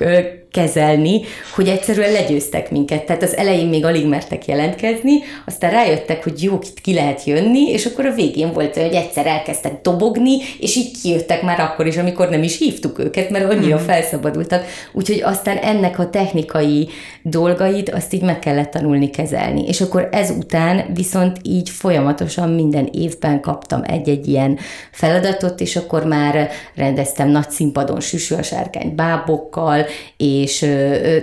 [0.53, 1.21] kezelni,
[1.55, 3.05] hogy egyszerűen legyőztek minket.
[3.05, 5.13] Tehát az elején még alig mertek jelentkezni,
[5.45, 9.25] aztán rájöttek, hogy jó, itt ki lehet jönni, és akkor a végén volt hogy egyszer
[9.25, 13.75] elkezdtek dobogni, és így kijöttek már akkor is, amikor nem is hívtuk őket, mert annyira
[13.77, 13.85] hmm.
[13.85, 14.65] felszabadultak.
[14.91, 16.89] Úgyhogy aztán ennek a technikai
[17.21, 19.67] dolgait azt így meg kellett tanulni kezelni.
[19.67, 24.57] És akkor ezután viszont így folyamatosan minden évben kaptam egy-egy ilyen
[24.93, 29.85] feladatot, és akkor már rendeztem nagy színpadon süsű a sárkány bábokkal,
[30.17, 30.59] és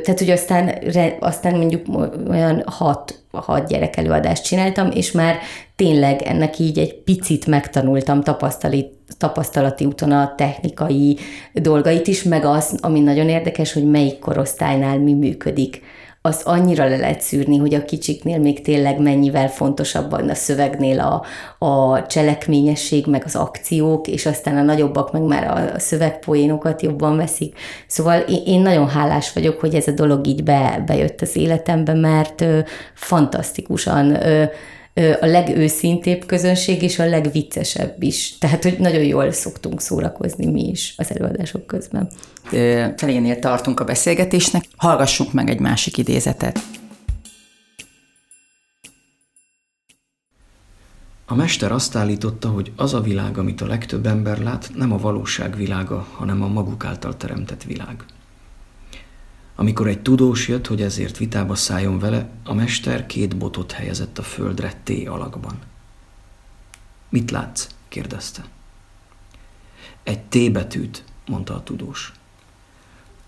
[0.02, 0.74] tehát, hogy aztán,
[1.20, 1.86] aztán mondjuk
[2.28, 5.38] olyan hat, hat gyerek előadást csináltam, és már
[5.76, 11.18] tényleg ennek így egy picit megtanultam tapasztalati, tapasztalati úton a technikai
[11.52, 15.82] dolgait is, meg az, ami nagyon érdekes, hogy melyik korosztálynál mi működik
[16.22, 21.24] azt annyira le lehet szűrni, hogy a kicsiknél még tényleg mennyivel fontosabban a szövegnél a,
[21.66, 27.58] a cselekményesség, meg az akciók, és aztán a nagyobbak meg már a szövegpoénokat jobban veszik.
[27.86, 32.40] Szóval én nagyon hálás vagyok, hogy ez a dolog így be, bejött az életembe, mert
[32.40, 32.58] ö,
[32.94, 34.44] fantasztikusan ö,
[34.94, 38.38] a legőszintébb közönség, és a legviccesebb is.
[38.38, 42.10] Tehát, hogy nagyon jól szoktunk szórakozni mi is az előadások közben.
[42.96, 46.58] Felénél tartunk a beszélgetésnek, hallgassunk meg egy másik idézetet.
[51.26, 54.98] A mester azt állította, hogy az a világ, amit a legtöbb ember lát, nem a
[54.98, 58.04] valóság világa, hanem a maguk által teremtett világ.
[59.60, 64.22] Amikor egy tudós jött, hogy ezért vitába szálljon vele, a mester két botot helyezett a
[64.22, 65.58] földre T alakban.
[67.08, 67.66] Mit látsz?
[67.88, 68.44] kérdezte.
[70.02, 72.12] Egy T betűt, mondta a tudós.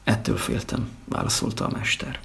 [0.05, 2.21] Ettől féltem, válaszolta a mester.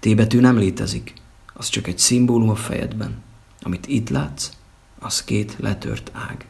[0.00, 1.14] T betű nem létezik,
[1.54, 3.22] az csak egy szimbólum a fejedben.
[3.60, 4.50] Amit itt látsz,
[4.98, 6.46] az két letört ág.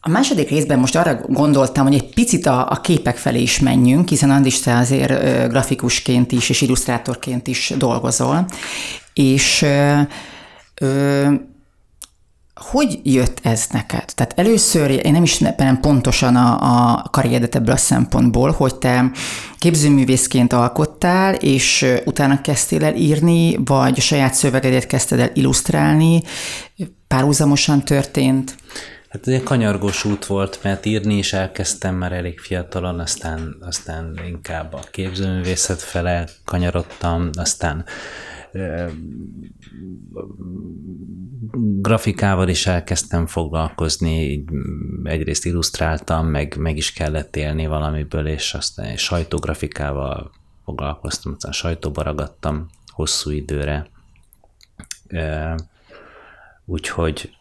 [0.00, 4.08] A második részben most arra gondoltam, hogy egy picit a, a képek felé is menjünk,
[4.08, 8.46] hiszen Andis, te azért ö, grafikusként is és illusztrátorként is dolgozol,
[9.12, 10.00] és ö,
[10.80, 11.32] ö,
[12.54, 14.04] hogy jött ez neked?
[14.14, 16.58] Tehát először, én nem ismerem pontosan a,
[16.92, 19.10] a karrieredet ebből a szempontból, hogy te
[19.58, 26.22] képzőművészként alkottál, és utána kezdtél el írni, vagy a saját szövegedet kezdted el illusztrálni,
[27.08, 28.56] párhuzamosan történt?
[29.08, 34.72] Hát egy kanyargós út volt, mert írni is elkezdtem már elég fiatalon, aztán, aztán inkább
[34.72, 37.84] a képzőművészet fele kanyarodtam, aztán
[41.80, 44.44] grafikával is elkezdtem foglalkozni,
[45.04, 50.30] egyrészt illusztráltam, meg, meg is kellett élni valamiből, és aztán sajtógrafikával
[50.64, 53.86] foglalkoztam, aztán sajtóba ragadtam hosszú időre.
[56.64, 57.37] Úgyhogy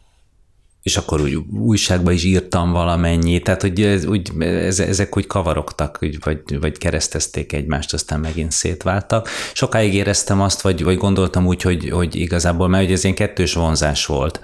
[0.88, 6.00] és akkor úgy újságban is írtam valamennyi, tehát hogy ez, úgy, ez, ezek úgy kavarogtak,
[6.24, 9.30] vagy, vagy keresztezték egymást, aztán megint szétváltak.
[9.54, 14.06] Sokáig éreztem azt, vagy, vagy gondoltam úgy, hogy, hogy igazából, mert ez ilyen kettős vonzás
[14.06, 14.40] volt,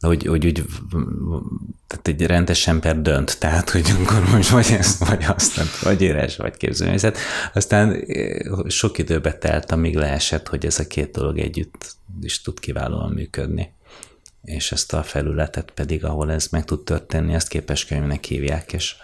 [0.00, 0.64] hogy, hogy úgy,
[1.86, 6.36] tehát egy rendes ember dönt, tehát, hogy akkor most vagy ezt, vagy azt, vagy éres,
[6.36, 7.18] vagy képzőművészet.
[7.54, 8.04] Aztán
[8.68, 13.73] sok időbe telt, amíg leesett, hogy ez a két dolog együtt is tud kiválóan működni
[14.44, 18.94] és ezt a felületet pedig, ahol ez meg tud történni, ezt képeskönyvnek hívják, és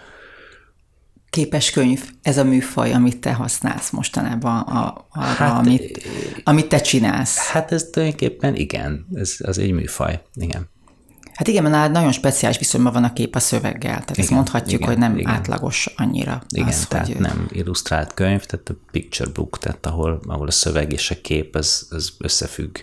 [1.29, 6.07] képeskönyv, ez a műfaj, amit te használsz mostanában, a, arra, hát, amit,
[6.43, 7.37] amit te csinálsz.
[7.37, 10.69] Hát ez tulajdonképpen igen, ez az egy műfaj, igen.
[11.41, 14.81] Hát igen, mert nagyon speciális viszonyban van a kép a szöveggel, tehát igen, ezt mondhatjuk,
[14.81, 15.31] igen, hogy nem igen.
[15.31, 16.43] átlagos annyira.
[16.49, 17.15] Igen, az, tehát hogy...
[17.15, 21.55] nem illusztrált könyv, tehát a picture book, tehát ahol, ahol a szöveg és a kép
[21.55, 22.77] az, az összefügg,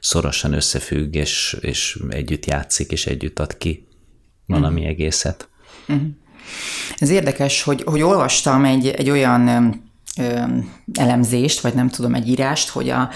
[0.00, 3.86] szorosan összefügg, és, és együtt játszik, és együtt ad ki
[4.46, 4.86] valami mm.
[4.86, 5.48] egészet.
[5.92, 6.06] Mm.
[6.98, 9.48] Ez érdekes, hogy, hogy olvastam egy, egy olyan
[10.94, 13.08] elemzést, vagy nem tudom, egy írást, hogy a,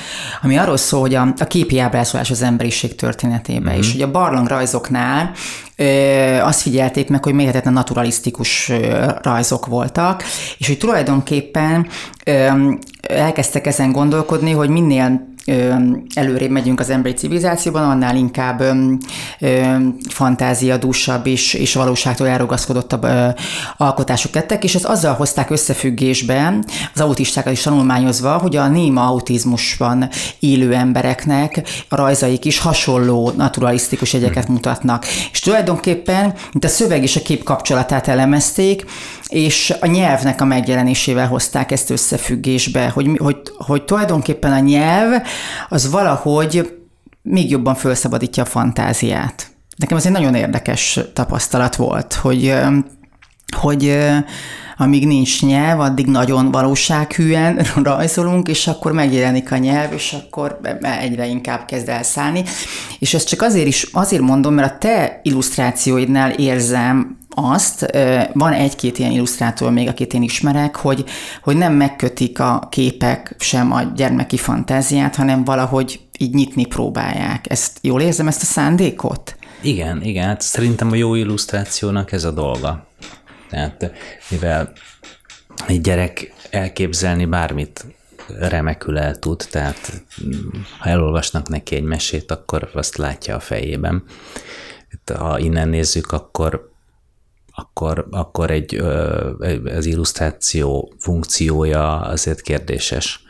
[0.42, 3.78] ami arról szól, hogy a, a képi ábrázolás az emberiség történetébe, mm-hmm.
[3.78, 5.30] és hogy a barlangrajzoknál
[5.76, 5.84] ö,
[6.38, 10.22] azt figyelték meg, hogy mérhetetlen naturalisztikus ö, rajzok voltak,
[10.58, 11.86] és hogy tulajdonképpen
[12.24, 15.33] ö, elkezdtek ezen gondolkodni, hogy minél
[16.14, 18.62] előrébb megyünk az emberi civilizációban, annál inkább
[20.08, 23.06] fantáziadúsabb és, és valóságtól elrugaszkodottabb
[23.76, 26.58] alkotások lettek, és ezt azzal hozták összefüggésbe,
[26.94, 34.12] az autistákat is tanulmányozva, hogy a néma autizmusban élő embereknek a rajzaik is hasonló naturalisztikus
[34.12, 35.06] jegyeket mutatnak.
[35.32, 38.84] És tulajdonképpen, mint a szöveg és a kép kapcsolatát elemezték,
[39.28, 45.22] és a nyelvnek a megjelenésével hozták ezt összefüggésbe, hogy, hogy, hogy tulajdonképpen a nyelv
[45.68, 46.78] az valahogy
[47.22, 49.46] még jobban felszabadítja a fantáziát.
[49.76, 52.54] Nekem ez egy nagyon érdekes tapasztalat volt, hogy,
[53.56, 53.98] hogy
[54.76, 61.26] amíg nincs nyelv, addig nagyon valósághűen rajzolunk, és akkor megjelenik a nyelv, és akkor egyre
[61.26, 62.42] inkább kezd elszállni.
[62.98, 67.96] És ezt csak azért is azért mondom, mert a te illusztrációidnál érzem azt,
[68.32, 71.04] van egy-két ilyen illusztrátor még, akit én ismerek, hogy,
[71.42, 77.50] hogy nem megkötik a képek sem a gyermeki fantáziát, hanem valahogy így nyitni próbálják.
[77.50, 79.36] Ezt jól érzem, ezt a szándékot?
[79.62, 82.86] Igen, igen, hát szerintem a jó illusztrációnak ez a dolga.
[83.54, 83.92] Tehát
[84.30, 84.72] mivel
[85.66, 87.84] egy gyerek elképzelni bármit
[88.38, 90.02] remekül el tud, tehát
[90.78, 94.04] ha elolvasnak neki egy mesét, akkor azt látja a fejében.
[95.14, 96.72] Ha innen nézzük, akkor
[97.56, 98.74] akkor, akkor egy,
[99.64, 103.23] az illusztráció funkciója azért kérdéses.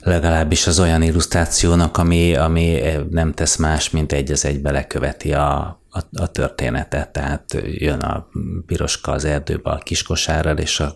[0.00, 2.80] Legalábbis az olyan illusztrációnak, ami, ami
[3.10, 7.12] nem tesz más, mint egy az egybe leköveti a, a, a történetet.
[7.12, 8.28] Tehát jön a
[8.66, 10.94] piroska az erdőbe a kiskosárral, és a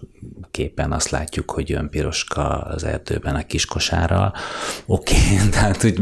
[0.51, 4.35] képen azt látjuk, hogy jön piroska az erdőben a kiskosárral.
[4.87, 6.01] Oké, okay, tehát hogy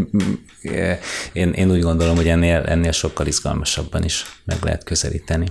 [1.33, 5.47] én, én úgy gondolom, hogy ennél, ennél sokkal izgalmasabban is meg lehet közelíteni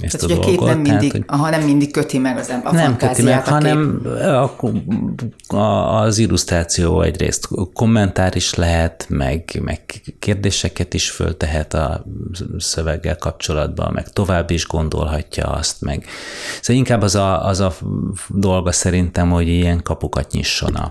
[0.00, 2.38] ezt Tehát, a, hogy a kép nem mindig, tehát, hogy aha, nem mindig köti meg
[2.38, 4.02] az ember, a Nem köti meg, a hanem
[5.48, 5.56] a,
[6.00, 9.80] az illusztráció egyrészt kommentár is lehet, meg, meg
[10.18, 12.04] kérdéseket is föltehet a
[12.58, 16.04] szöveggel kapcsolatban, meg tovább is gondolhatja azt, meg
[16.60, 17.72] szóval inkább az a, az a
[18.28, 20.88] dolga szerintem, hogy ilyen kapukat nyisson a,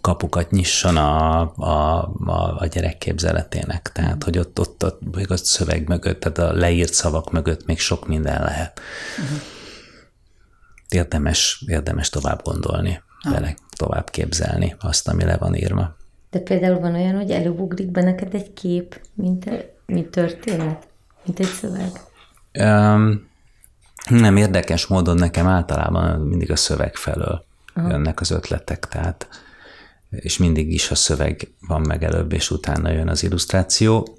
[0.00, 3.90] kapukat nyisson a, a, a, a gyerek képzeletének.
[3.92, 7.78] Tehát, hogy ott, ott, ott még a szöveg mögött, tehát a leírt szavak mögött még
[7.78, 8.80] sok minden lehet.
[9.22, 9.38] Uh-huh.
[10.88, 13.32] Érdemes, érdemes tovább gondolni, ah.
[13.32, 15.96] vele tovább képzelni azt, ami le van írva.
[16.30, 19.50] De például van olyan, hogy előbugrik be neked egy kép, mint,
[19.86, 20.88] mint történet,
[21.24, 21.90] mint egy szöveg?
[22.58, 23.28] Um,
[24.08, 27.44] nem érdekes módon nekem általában mindig a szöveg felől
[27.74, 27.88] Aha.
[27.88, 29.28] jönnek az ötletek, tehát
[30.10, 34.18] és mindig is a szöveg van meg előbb, és utána jön az illusztráció.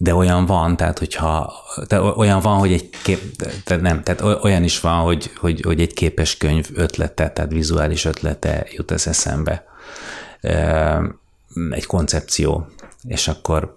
[0.00, 1.52] De olyan van, tehát hogyha,
[1.88, 5.80] de olyan van, hogy egy kép, de nem, tehát olyan is van, hogy, hogy, hogy
[5.80, 9.64] egy képes könyv ötlete, tehát vizuális ötlete jut az eszembe.
[11.70, 12.66] Egy koncepció,
[13.02, 13.76] és akkor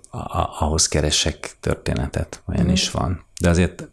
[0.59, 2.71] ahhoz keresek történetet, olyan mm.
[2.71, 3.25] is van.
[3.39, 3.87] De azért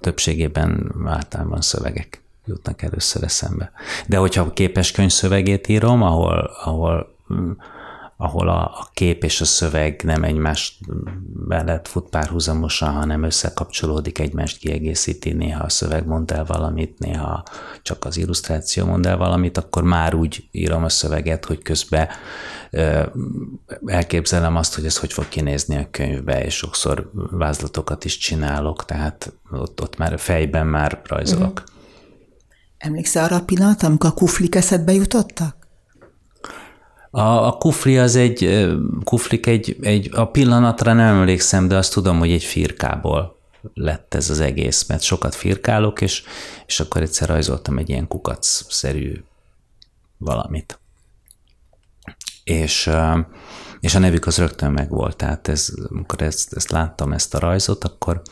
[0.00, 3.72] többségében általában szövegek jutnak először eszembe.
[4.06, 7.50] De hogyha képes könyv szövegét írom, ahol, ahol, mm,
[8.20, 10.78] ahol a, a kép és a szöveg nem egymás
[11.48, 17.42] mellett fut párhuzamosan, hanem összekapcsolódik, egymást kiegészíti, néha a szöveg mond el valamit, néha
[17.82, 22.08] csak az illusztráció mond el valamit, akkor már úgy írom a szöveget, hogy közben
[23.86, 29.32] elképzelem azt, hogy ez hogy fog kinézni a könyvbe, és sokszor vázlatokat is csinálok, tehát
[29.50, 31.60] ott, ott már fejben már rajzolok.
[31.60, 31.76] Uh-huh.
[32.78, 35.56] Emlékszel arra a pillanat, amikor a kuflik eszedbe jutottak?
[37.10, 38.68] A, a kufli az egy,
[39.04, 43.38] kuflik egy, egy, a pillanatra nem emlékszem, de azt tudom, hogy egy firkából
[43.74, 46.22] lett ez az egész, mert sokat firkálok, és,
[46.66, 49.22] és akkor egyszer rajzoltam egy ilyen kukac-szerű
[50.16, 50.78] valamit.
[52.44, 52.90] És,
[53.80, 57.84] és a nevük az rögtön megvolt, tehát ez, amikor ezt, ezt láttam, ezt a rajzot,
[57.84, 58.22] akkor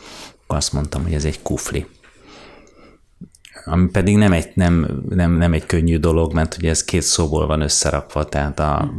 [0.47, 1.86] azt mondtam, hogy ez egy kufli
[3.67, 7.47] ami pedig nem egy, nem, nem, nem egy könnyű dolog, mert ugye ez két szóból
[7.47, 8.91] van összerakva, tehát a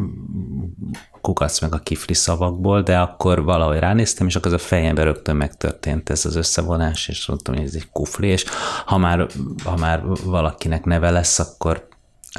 [1.22, 5.36] kukac meg a kifli szavakból, de akkor valahogy ránéztem, és akkor az a fejemben rögtön
[5.36, 8.46] megtörtént ez az összevonás, és mondtam, hogy ez egy kufli, és
[8.86, 9.28] ha már,
[9.64, 11.88] ha már valakinek neve lesz, akkor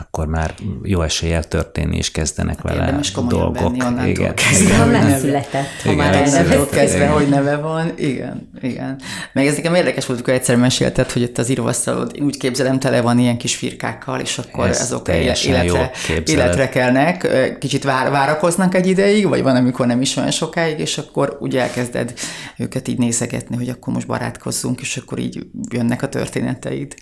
[0.01, 3.77] akkor már jó eséllyel történni is kezdenek vele Érdemes dolgok.
[3.77, 4.35] Venni igen.
[4.35, 5.83] Kezdve, ha nem született.
[5.85, 7.13] Ha már onnantól kezdve, igen.
[7.13, 7.93] hogy neve van.
[7.97, 9.01] Igen, igen.
[9.33, 13.01] Meg ez nekem érdekes volt, amikor egyszer mesélted, hogy itt az íróasztalod, úgy képzelem, tele
[13.01, 15.91] van ilyen kis firkákkal, és akkor ez azok életre,
[16.27, 17.29] életre kelnek.
[17.59, 21.57] Kicsit vár, várakoznak egy ideig, vagy van, amikor nem is olyan sokáig, és akkor úgy
[21.57, 22.15] elkezded
[22.57, 26.95] őket így nézegetni, hogy akkor most barátkozzunk, és akkor így jönnek a történeteid.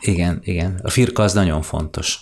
[0.00, 0.80] Igen, igen.
[0.82, 2.18] A firka az nagyon fontos.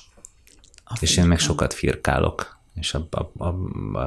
[0.89, 3.47] A és én meg sokat firkálok és a, a, a,
[3.93, 3.99] a,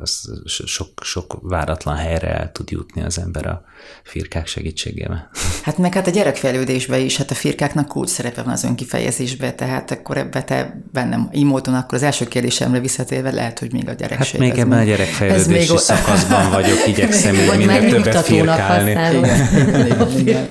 [0.00, 0.06] a,
[0.46, 3.64] sok, sok váratlan helyre el tud jutni az ember a
[4.04, 5.30] firkák segítségével.
[5.62, 9.90] Hát meg hát a gyerekfejlődésben is, hát a firkáknak kulcs szerepe van az önkifejezésben, tehát
[9.90, 13.92] akkor ebbe te bennem így módon, akkor az első kérdésemre visszatérve lehet, hogy még a
[13.92, 14.40] gyerekség.
[14.40, 15.78] Hát még ebben a gyerekfejlődési még...
[15.78, 18.90] szakaszban vagyok, igyekszem még minél többet firkálni.
[19.18, 20.48] Igen, igen, igen.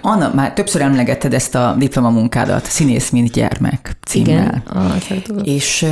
[0.00, 4.62] Anna, már többször emlegetted ezt a diplomamunkádat, Színész, mint gyermek címmel.
[5.10, 5.86] Igen, és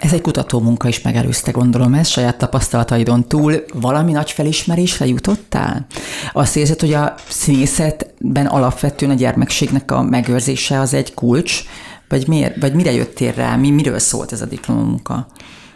[0.00, 3.64] ez egy kutató munka is megelőzte, gondolom ez, saját tapasztalataidon túl.
[3.74, 5.86] Valami nagy felismerésre jutottál?
[6.32, 11.62] Azt érzed, hogy a színészetben alapvetően a gyermekségnek a megőrzése az egy kulcs,
[12.08, 13.56] vagy, miért, vagy mire jöttél rá?
[13.56, 15.26] Mi, miről szólt ez a diplomamunka?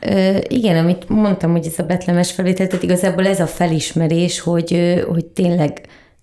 [0.00, 5.02] Ö, igen, amit mondtam, hogy ez a betlemes felvétel, tehát igazából ez a felismerés, hogy,
[5.08, 5.80] hogy tényleg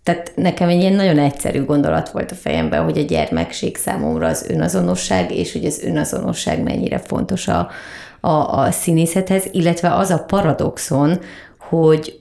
[0.08, 4.46] tehát nekem egy ilyen nagyon egyszerű gondolat volt a fejemben, hogy a gyermekség számomra az
[4.50, 7.70] önazonosság, és hogy az önazonosság mennyire fontos a,
[8.20, 11.20] a, a színészethez, illetve az a paradoxon,
[11.60, 12.20] hogy,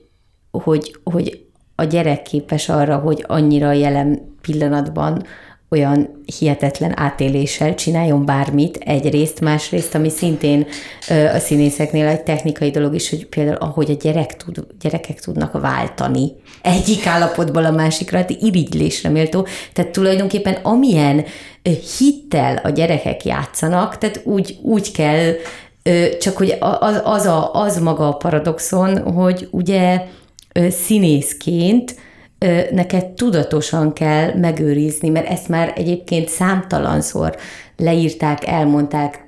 [0.50, 5.24] hogy, hogy a gyerek képes arra, hogy annyira jelen pillanatban
[5.68, 10.66] olyan hihetetlen átéléssel csináljon bármit egyrészt, másrészt, ami szintén
[11.34, 16.32] a színészeknél egy technikai dolog is, hogy például ahogy a gyerek tud, gyerekek tudnak váltani
[16.62, 19.46] egyik állapotból a másikra, hát irigylésre méltó.
[19.72, 21.24] Tehát tulajdonképpen amilyen
[21.98, 25.32] hittel a gyerekek játszanak, tehát úgy, úgy kell,
[26.20, 30.02] csak hogy az, az, a, az maga a paradoxon, hogy ugye
[30.70, 31.94] színészként
[32.70, 37.36] neked tudatosan kell megőrizni, mert ezt már egyébként számtalanszor
[37.76, 39.22] leírták, elmondták,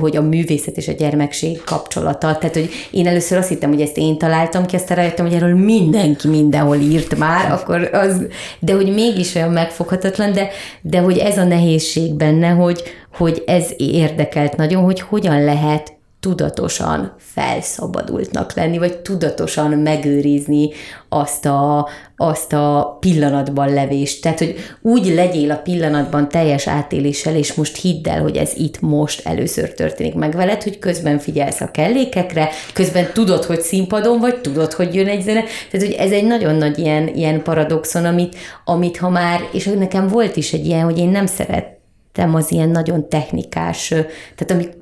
[0.00, 2.36] hogy a művészet és a gyermekség kapcsolata.
[2.36, 5.54] Tehát, hogy én először azt hittem, hogy ezt én találtam ki, aztán rájöttem, hogy erről
[5.54, 8.26] mindenki mindenhol írt már, akkor az,
[8.58, 10.48] de hogy mégis olyan megfoghatatlan, de,
[10.82, 12.82] de hogy ez a nehézség benne, hogy,
[13.12, 20.70] hogy ez érdekelt nagyon, hogy hogyan lehet tudatosan felszabadultnak lenni, vagy tudatosan megőrizni
[21.08, 24.22] azt a, azt a pillanatban levést.
[24.22, 28.80] Tehát, hogy úgy legyél a pillanatban teljes átéléssel, és most hidd el, hogy ez itt
[28.80, 34.40] most először történik meg veled, hogy közben figyelsz a kellékekre, közben tudod, hogy színpadon vagy,
[34.40, 35.42] tudod, hogy jön egy zene.
[35.70, 40.08] Tehát, hogy ez egy nagyon nagy ilyen, ilyen paradoxon, amit, amit ha már, és nekem
[40.08, 44.78] volt is egy ilyen, hogy én nem szerettem az ilyen nagyon technikás, tehát amik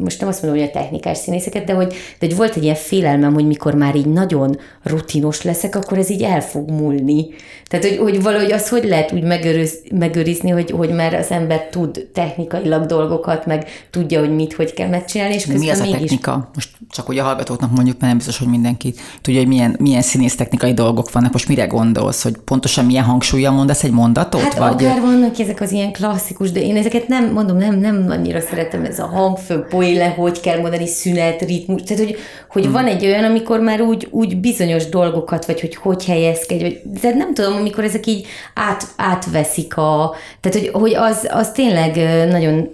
[0.00, 1.88] most nem azt mondom, hogy a technikás színészeket, de hogy,
[2.18, 6.10] de hogy volt egy ilyen félelmem, hogy mikor már így nagyon rutinos leszek, akkor ez
[6.10, 7.26] így el fog múlni.
[7.68, 11.68] Tehát, hogy, hogy valahogy az hogy lehet úgy megőriz, megőrizni, hogy, hogy már az ember
[11.70, 16.00] tud technikailag dolgokat, meg tudja, hogy mit, hogy kell megcsinálni, és Mi az a mégis...
[16.00, 16.50] technika?
[16.54, 20.02] Most csak hogy a hallgatóknak mondjuk, mert nem biztos, hogy mindenki tudja, hogy milyen, milyen
[20.02, 21.32] színész technikai dolgok vannak.
[21.32, 24.42] Most mire gondolsz, hogy pontosan milyen hangsúlyjal mondasz egy mondatot?
[24.42, 24.84] Hát vagy?
[24.84, 28.84] akár vannak ezek az ilyen klasszikus, de én ezeket nem, mondom, nem, nem annyira szeretem,
[28.84, 31.82] ez a hangfő, poéle, hogy kell mondani, szünet, ritmus.
[31.82, 32.16] Tehát, hogy,
[32.48, 32.72] hogy hmm.
[32.72, 37.16] van egy olyan, amikor már úgy, úgy bizonyos dolgokat, vagy hogy hogy helyezkedj, vagy, tehát
[37.16, 41.96] nem tudom, amikor ezek így át, átveszik a, tehát hogy, hogy az, az tényleg
[42.28, 42.68] nagyon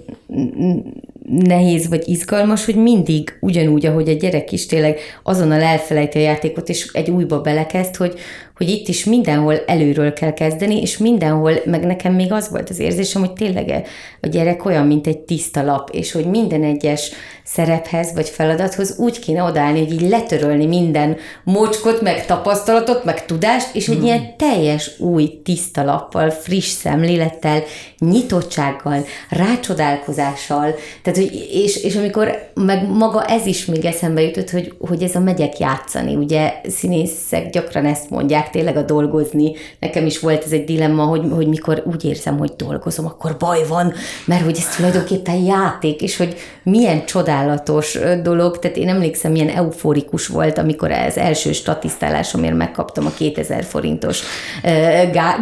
[1.28, 6.68] nehéz vagy izgalmas, hogy mindig ugyanúgy, ahogy a gyerek is tényleg azonnal elfelejti a játékot,
[6.68, 8.18] és egy újba belekezd, hogy,
[8.58, 12.78] hogy itt is mindenhol előről kell kezdeni, és mindenhol, meg nekem még az volt az
[12.78, 13.86] érzésem, hogy tényleg
[14.20, 17.10] a gyerek olyan, mint egy tiszta lap, és hogy minden egyes
[17.44, 23.74] szerephez vagy feladathoz úgy kéne odállni, hogy így letörölni minden mocskot, meg tapasztalatot, meg tudást,
[23.74, 24.04] és egy hmm.
[24.04, 27.62] ilyen teljes új tiszta lappal, friss szemlélettel,
[27.98, 34.74] nyitottsággal, rácsodálkozással, tehát, hogy, és, és amikor meg maga ez is még eszembe jutott, hogy,
[34.78, 40.18] hogy ez a megyek játszani, ugye színészek gyakran ezt mondják, tényleg a dolgozni, nekem is
[40.18, 43.92] volt ez egy dilemma, hogy, hogy mikor úgy érzem, hogy dolgozom, akkor baj van,
[44.24, 50.26] mert hogy ez tulajdonképpen játék, és hogy milyen csodálatos dolog, tehát én emlékszem, milyen euforikus
[50.26, 54.22] volt, amikor az első statisztálásomért megkaptam a 2000 forintos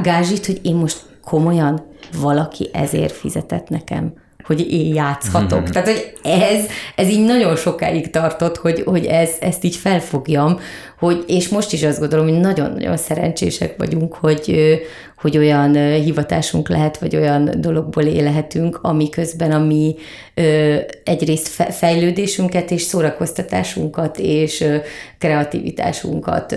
[0.03, 1.87] gázsit, hogy én most komolyan
[2.21, 4.13] valaki ezért fizetett nekem
[4.47, 5.61] hogy én játszhatok.
[5.61, 5.71] Mm-hmm.
[5.71, 6.65] Tehát, hogy ez,
[6.97, 10.61] ez így nagyon sokáig tartott, hogy, hogy ez, ezt így felfogjam,
[10.99, 14.79] hogy, és most is azt gondolom, hogy nagyon-nagyon szerencsések vagyunk, hogy,
[15.17, 19.95] hogy olyan hivatásunk lehet, vagy olyan dologból élhetünk, ami közben a mi
[21.05, 24.65] egyrészt fejlődésünket és szórakoztatásunkat és
[25.19, 26.57] kreativitásunkat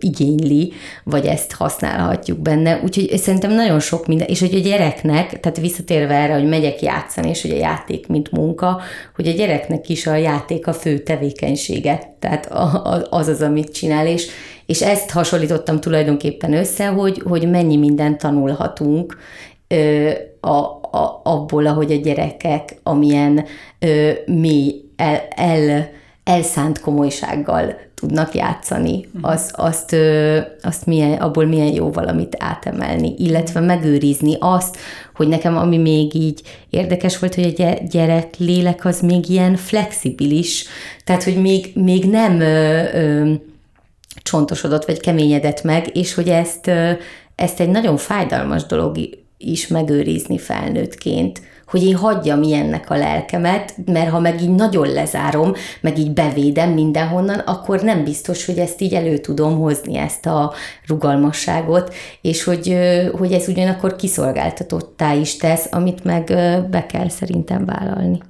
[0.00, 0.72] igényli,
[1.04, 2.80] vagy ezt használhatjuk benne.
[2.84, 7.28] Úgyhogy szerintem nagyon sok minden, és hogy a gyereknek, tehát visszatérve erre, hogy megyek játszani,
[7.28, 8.80] és hogy a játék mint munka,
[9.14, 12.48] hogy a gyereknek is a játék a fő tevékenysége, tehát
[13.10, 14.26] az az, amit csinál, és,
[14.66, 19.18] és ezt hasonlítottam tulajdonképpen össze, hogy, hogy mennyi mindent tanulhatunk
[19.68, 20.10] ö,
[20.40, 20.56] a,
[20.90, 23.44] a, abból, ahogy a gyerekek amilyen
[23.78, 25.90] ö, mély, el, el,
[26.24, 29.30] elszánt komolysággal tudnak játszani, uh-huh.
[29.30, 34.76] az, azt, ö, azt milyen, abból milyen jó valamit átemelni, illetve megőrizni azt,
[35.14, 40.66] hogy nekem ami még így érdekes volt, hogy a gyerek lélek az még ilyen flexibilis,
[41.04, 43.32] tehát hogy még, még nem ö, ö,
[44.22, 46.70] csontosodott vagy keményedett meg, és hogy ezt,
[47.34, 48.96] ezt egy nagyon fájdalmas dolog
[49.38, 55.52] is megőrizni felnőttként, hogy én hagyjam ilyennek a lelkemet, mert ha meg így nagyon lezárom,
[55.80, 60.52] meg így bevédem mindenhonnan, akkor nem biztos, hogy ezt így elő tudom hozni, ezt a
[60.86, 62.76] rugalmasságot, és hogy,
[63.18, 66.24] hogy ez ugyanakkor kiszolgáltatottá is tesz, amit meg
[66.70, 68.20] be kell szerintem vállalni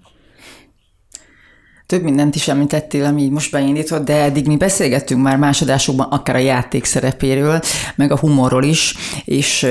[1.95, 6.39] több mindent is említettél, ami most beindított, de eddig mi beszélgettünk már másodásokban akár a
[6.39, 7.61] játék szerepéről,
[7.95, 9.67] meg a humorról is, és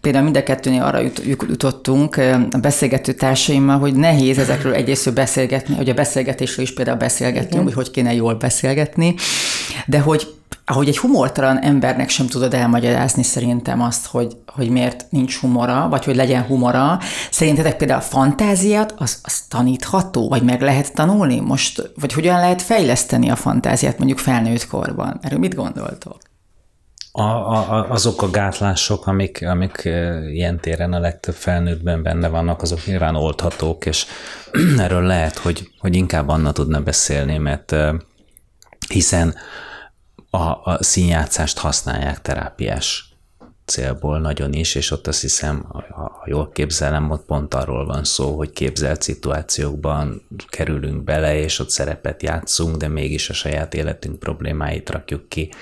[0.00, 2.16] például mind a kettőnél arra jut, jutottunk
[2.50, 7.64] a beszélgető társaimmal, hogy nehéz ezekről egyrészt beszélgetni, hogy a beszélgetésről is például beszélgetünk, Igen.
[7.64, 9.14] hogy hogy kéne jól beszélgetni,
[9.86, 15.36] de hogy ahogy egy humortalan embernek sem tudod elmagyarázni szerintem azt, hogy, hogy miért nincs
[15.36, 16.98] humora, vagy hogy legyen humora.
[17.30, 22.62] Szerintetek például a fantáziát, az, az tanítható, vagy meg lehet tanulni most, vagy hogyan lehet
[22.62, 25.18] fejleszteni a fantáziát mondjuk felnőtt korban?
[25.22, 26.16] Erről mit gondoltok?
[27.12, 29.82] A, a, azok a gátlások, amik, amik
[30.32, 34.06] ilyen téren a legtöbb felnőttben benne vannak, azok nyilván oldhatók, és
[34.78, 37.74] erről lehet, hogy, hogy inkább Anna tudna beszélni, mert
[38.88, 39.34] hiszen
[40.30, 43.08] a, a színjátszást használják terápiás
[43.68, 48.36] célból nagyon is, és ott azt hiszem, ha jól képzelem, ott pont arról van szó,
[48.36, 54.90] hogy képzelt szituációkban kerülünk bele, és ott szerepet játszunk, de mégis a saját életünk problémáit
[54.90, 55.52] rakjuk ki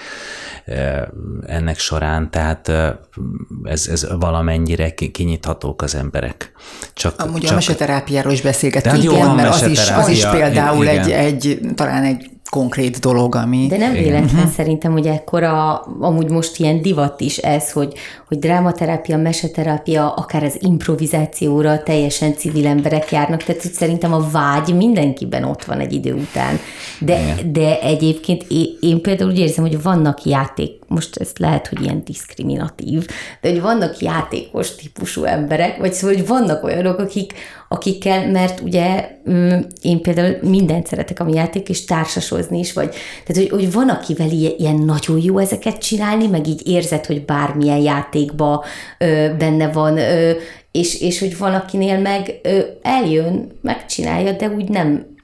[1.47, 2.69] ennek során, tehát
[3.64, 6.53] ez, ez valamennyire kinyithatók az emberek.
[6.95, 7.51] Csak, Amúgy csak...
[7.51, 10.99] a meseterápiáról is beszélgettünk, igen, mert az is, az is például igen.
[10.99, 13.66] egy, egy, talán egy konkrét dolog, ami...
[13.66, 14.51] De nem véletlen uh-huh.
[14.51, 17.92] szerintem, hogy ekkora, amúgy most ilyen divat is ez, hogy,
[18.28, 24.74] hogy drámaterápia, meseterápia, akár az improvizációra teljesen civil emberek járnak, tehát hogy szerintem a vágy
[24.76, 26.59] mindenkiben ott van egy idő után.
[26.99, 31.82] De, de egyébként én, én például úgy érzem, hogy vannak játék most ez lehet, hogy
[31.82, 33.07] ilyen diszkriminatív,
[33.41, 37.32] de hogy vannak játékos típusú emberek, vagy szóval, hogy vannak olyanok, akik,
[37.68, 39.09] akikkel, mert ugye
[39.82, 42.95] én például mindent szeretek, ami játék, és társasozni is, vagy.
[43.26, 47.78] Tehát, hogy, hogy van, akivel ilyen nagyon jó ezeket csinálni, meg így érzed, hogy bármilyen
[47.78, 48.64] játékba
[48.99, 50.30] ö, benne van, ö,
[50.72, 55.14] és, és hogy van, akinél meg ö, eljön, megcsinálja, de úgy nem,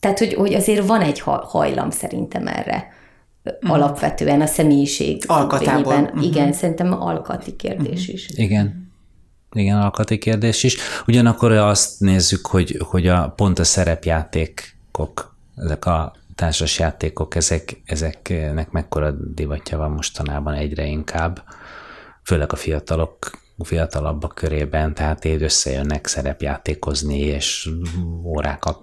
[0.00, 2.96] tehát, hogy, hogy azért van egy hajlam szerintem erre
[3.66, 3.70] mm.
[3.70, 5.22] alapvetően a személyiség.
[5.26, 6.00] Alkatából.
[6.00, 6.20] Mm-hmm.
[6.20, 8.14] Igen, szerintem alkati kérdés mm.
[8.14, 8.28] is.
[8.34, 8.86] Igen.
[9.52, 10.76] Igen, alkati kérdés is.
[11.06, 18.70] Ugyanakkor azt nézzük, hogy, hogy a, pont a szerepjátékok, ezek a társas játékok, ezek, ezeknek
[18.70, 21.42] mekkora divatja van mostanában egyre inkább,
[22.22, 23.30] főleg a fiatalok
[23.64, 27.70] fiatalabbak körében, tehát így összejönnek szerepjátékozni, és
[28.24, 28.78] órákat,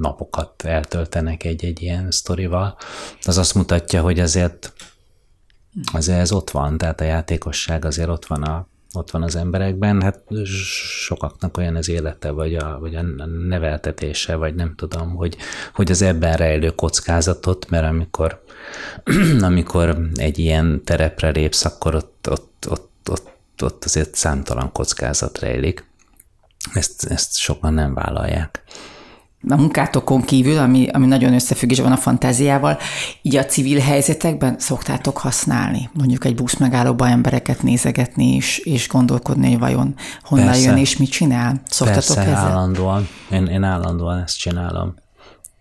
[0.00, 2.76] napokat eltöltenek egy-egy ilyen sztorival.
[3.22, 4.72] Az azt mutatja, hogy azért,
[5.92, 10.02] azért ez ott van, tehát a játékosság azért ott van a ott van az emberekben,
[10.02, 15.36] hát sokaknak olyan az élete, vagy a, vagy a neveltetése, vagy nem tudom, hogy,
[15.74, 18.42] hogy az ebben rejlő kockázatot, mert amikor,
[19.40, 25.84] amikor egy ilyen terepre lépsz, akkor ott, ott, ott, ott ott azért számtalan kockázat rejlik.
[26.72, 28.62] Ezt, ezt sokan nem vállalják.
[29.48, 32.78] A munkátokon kívül, ami, ami nagyon összefüggés van a fantáziával,
[33.22, 35.90] így a civil helyzetekben szoktátok használni?
[35.92, 40.62] Mondjuk egy busz megállóban embereket nézegetni és, és gondolkodni, hogy vajon honnan Persze.
[40.62, 41.60] jön és mit csinál?
[41.68, 42.34] Szoktatok Persze, ezzel?
[42.36, 43.08] állandóan.
[43.30, 44.94] Én, én állandóan ezt csinálom.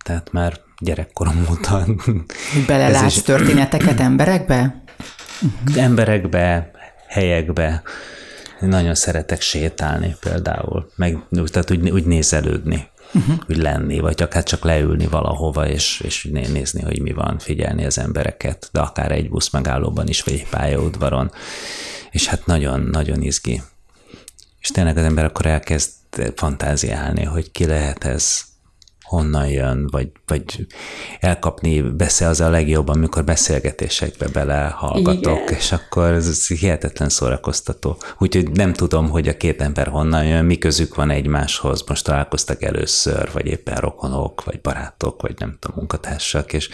[0.04, 1.86] Tehát már gyerekkorom óta.
[2.68, 3.22] Belelátsz is...
[3.22, 4.84] történeteket emberekbe?
[5.76, 6.72] Emberekbe,
[7.08, 7.82] helyekbe.
[8.62, 13.36] Én nagyon szeretek sétálni például, meg tehát úgy, úgy nézelődni, uh-huh.
[13.50, 17.98] úgy lenni, vagy akár csak leülni valahova, és, és nézni, hogy mi van, figyelni az
[17.98, 21.32] embereket, de akár egy busz megállóban is, vagy egy pályaudvaron,
[22.12, 23.62] és hát nagyon-nagyon izgi.
[24.62, 25.92] És tényleg az ember akkor elkezd
[26.36, 28.42] fantáziálni, hogy ki lehet ez,
[29.06, 30.68] honnan jön, vagy, vagy
[31.20, 35.58] elkapni, beszél az a legjobb, amikor beszélgetésekbe belehallgatok, Igen.
[35.58, 37.98] és akkor ez hihetetlen szórakoztató.
[38.18, 42.64] Úgyhogy nem tudom, hogy a két ember honnan jön, mi közük van egymáshoz, most találkoztak
[42.64, 46.70] először, vagy éppen rokonok, vagy barátok, vagy nem tudom, munkatársak, és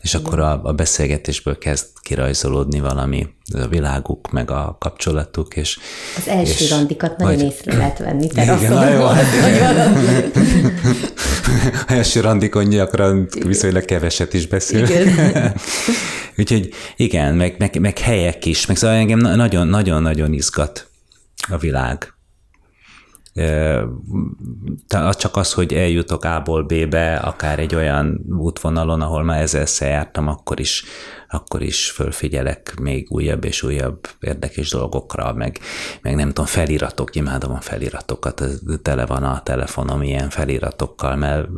[0.00, 5.78] és akkor a, a beszélgetésből kezd kirajzolódni valami, a világuk, meg a kapcsolatuk, és...
[6.16, 9.24] Az első és, randikat nagyon vagy, észre lehet venni, te igen, na jó, hát
[11.86, 14.84] első randikon gyakran viszonylag keveset is beszél.
[14.84, 15.54] Igen.
[16.38, 20.88] Úgyhogy igen, meg, meg, meg helyek is, meg szóval engem nagyon-nagyon-nagyon izgat
[21.48, 22.14] a világ
[25.12, 30.60] csak az, hogy eljutok A-ból B-be, akár egy olyan útvonalon, ahol már ezerszer jártam, akkor
[30.60, 30.84] is,
[31.30, 35.58] akkor is fölfigyelek még újabb és újabb érdekes dolgokra, meg,
[36.02, 38.42] meg nem tudom, feliratok, imádom a feliratokat,
[38.82, 41.48] tele van a telefonom ilyen feliratokkal, mert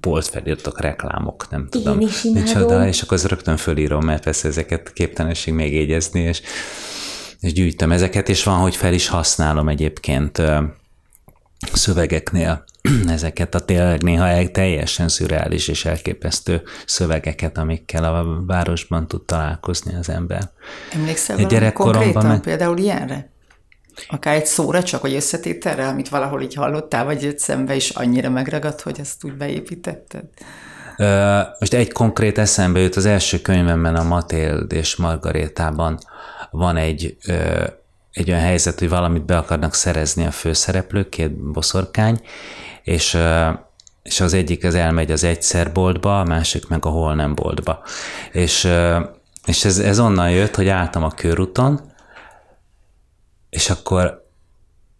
[0.00, 2.00] bolt feliratok, reklámok, nem tudom.
[2.00, 6.42] Én is Micsoda, és akkor az rögtön fölírom, mert persze ezeket képtelenség még jegyezni, és
[7.40, 10.42] és gyűjtöm ezeket, és van, hogy fel is használom egyébként
[11.72, 12.64] szövegeknél
[13.08, 20.08] ezeket a tényleg néha teljesen szürreális és elképesztő szövegeket, amikkel a városban tud találkozni az
[20.08, 20.50] ember.
[20.92, 22.40] Emlékszel valami konkrétan meg...
[22.40, 23.30] például ilyenre?
[24.08, 28.30] Akár egy szóra csak, vagy összetételre, amit valahol így hallottál, vagy jött szembe, és annyira
[28.30, 30.24] megragadt, hogy ezt úgy beépítetted?
[31.58, 35.98] Most egy konkrét eszembe jut az első könyvemben, a Matéld és Margarétában
[36.50, 37.16] van egy,
[38.12, 42.20] egy olyan helyzet, hogy valamit be akarnak szerezni a főszereplők, két boszorkány,
[42.82, 43.18] és,
[44.02, 47.84] és az egyik az elmegy az egyszer boltba, a másik meg a hol nem boltba.
[48.32, 48.68] És,
[49.46, 51.92] és ez, ez onnan jött, hogy álltam a körúton,
[53.50, 54.30] és akkor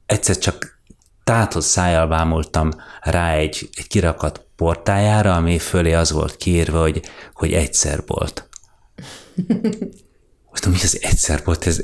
[0.07, 0.81] egyszer csak
[1.25, 7.03] tátott szájjal bámultam rá egy, egy kirakat portájára, ami fölé az volt kiírva, hogy,
[7.35, 8.49] hogy egyszer volt.
[10.51, 11.83] Most mi az egyszer volt, ez,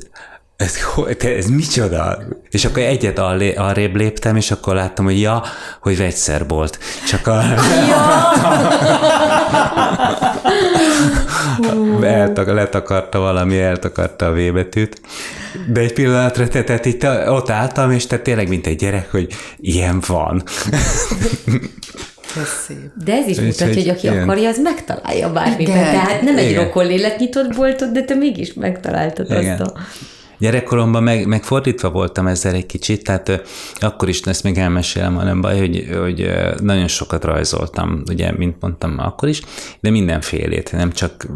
[0.58, 0.74] ez,
[1.18, 2.18] ez micsoda?
[2.50, 3.18] És akkor egyet
[3.56, 5.42] arrébb léptem, és akkor láttam, hogy ja,
[5.80, 6.78] hogy vegyszer volt.
[7.08, 7.42] Csak a...
[12.02, 15.00] Eltak, letakarta valami, eltakarta a V betűt.
[15.72, 19.34] De egy pillanatra, te, tehát itt ott álltam, és te tényleg, mint egy gyerek, hogy
[19.56, 20.42] ilyen van.
[22.36, 22.90] Ez szép.
[23.04, 24.22] De ez is mutatja, hogy aki ilyen.
[24.22, 25.76] akarja, az megtalálja bármiben.
[25.76, 25.92] Igen.
[25.92, 29.60] Tehát nem egy rokon lélek nyitott boltot, de te mégis megtaláltad Igen.
[29.60, 29.72] azt a...
[30.38, 33.42] Gyerekkoromban meg, megfordítva voltam ezzel egy kicsit, tehát
[33.80, 36.30] akkor is ezt még elmesélem, hanem baj, hogy, hogy
[36.60, 39.42] nagyon sokat rajzoltam, ugye, mint mondtam akkor is,
[39.80, 41.26] de mindenfélét, nem csak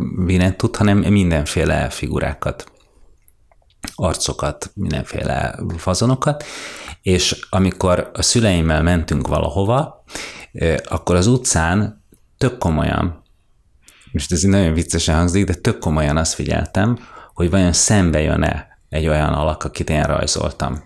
[0.56, 2.72] tud, hanem mindenféle figurákat
[3.94, 6.44] arcokat, mindenféle fazonokat,
[7.02, 10.04] és amikor a szüleimmel mentünk valahova,
[10.88, 12.04] akkor az utcán
[12.38, 13.22] tök komolyan,
[14.12, 16.98] most ez nagyon viccesen hangzik, de tök komolyan azt figyeltem,
[17.34, 20.82] hogy vajon szembe jön-e egy olyan alak, akit én rajzoltam.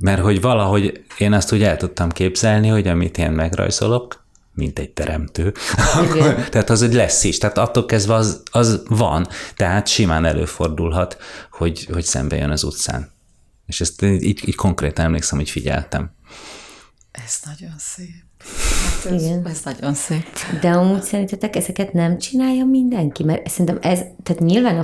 [0.00, 4.24] Mert hogy valahogy én azt úgy el tudtam képzelni, hogy amit én megrajzolok,
[4.54, 5.54] mint egy teremtő,
[5.98, 7.38] akkor, tehát az, hogy lesz is.
[7.38, 11.16] Tehát attól kezdve az, az van, tehát simán előfordulhat,
[11.50, 13.10] hogy, hogy szembe jön az utcán.
[13.66, 16.14] És ezt így, így konkrétan emlékszem, hogy figyeltem.
[17.10, 18.24] Ez nagyon szép.
[19.04, 19.46] Hát ez, Igen.
[19.46, 20.26] ez nagyon szép.
[20.60, 23.24] De amúgy szerintetek ezeket nem csinálja mindenki?
[23.24, 24.82] Mert szerintem ez, tehát nyilván a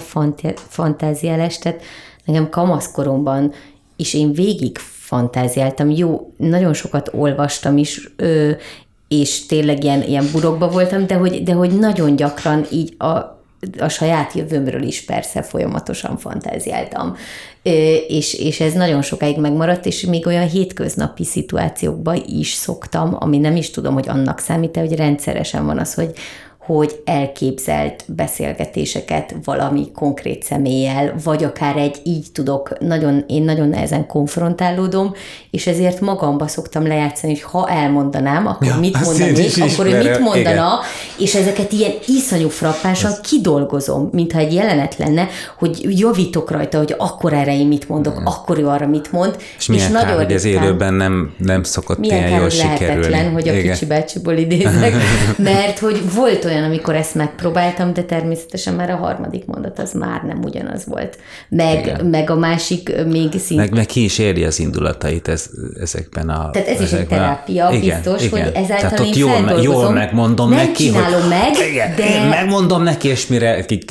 [0.55, 1.83] fantáziálás, tehát
[2.25, 3.53] nekem kamaszkoromban
[3.97, 5.91] is én végig fantáziáltam.
[5.91, 8.51] Jó, nagyon sokat olvastam is, ö,
[9.09, 13.38] és tényleg ilyen, ilyen burokba voltam, de hogy, de hogy nagyon gyakran így a,
[13.79, 17.17] a saját jövőmről is persze folyamatosan fantáziáltam.
[18.09, 23.57] És, és ez nagyon sokáig megmaradt, és még olyan hétköznapi szituációkban is szoktam, ami nem
[23.57, 26.13] is tudom, hogy annak számít hogy rendszeresen van az, hogy,
[26.77, 34.07] hogy elképzelt beszélgetéseket valami konkrét személlyel, vagy akár egy így tudok, nagyon, én nagyon nehezen
[34.07, 35.15] konfrontálódom,
[35.51, 40.19] és ezért magamba szoktam lejátszani, hogy ha elmondanám, akkor ja, mit mondanék, akkor ő mit
[40.19, 40.79] mondana, igen.
[41.19, 43.21] és ezeket ilyen iszonyú frappánsan Ez.
[43.21, 48.27] kidolgozom, mintha egy jelenet lenne, hogy javítok rajta, hogy akkor erre én mit mondok, hmm.
[48.27, 49.37] akkor ő arra mit mond.
[49.59, 53.33] És, és nagyon kár, hogy az élőben nem, nem szokott ilyen jól sikerülni.
[53.33, 53.73] hogy a igen.
[53.73, 54.95] kicsi bácsiból idézek,
[55.37, 59.93] mert hogy volt olyan olyan, amikor ezt megpróbáltam, de természetesen már a harmadik mondat az
[59.93, 61.19] már nem ugyanaz volt.
[61.49, 63.61] Meg, meg a másik még szint...
[63.61, 65.51] Meg, meg ki is éri az indulatait ez,
[65.81, 66.51] ezekben a...
[66.51, 68.43] Tehát ez is egy terápia, igen, biztos, igen.
[68.43, 72.15] hogy ezáltal Tehát ott én jól, jól megmondom nem neki, hogy, meg, igen, de...
[72.15, 73.85] Én megmondom neki, és mire így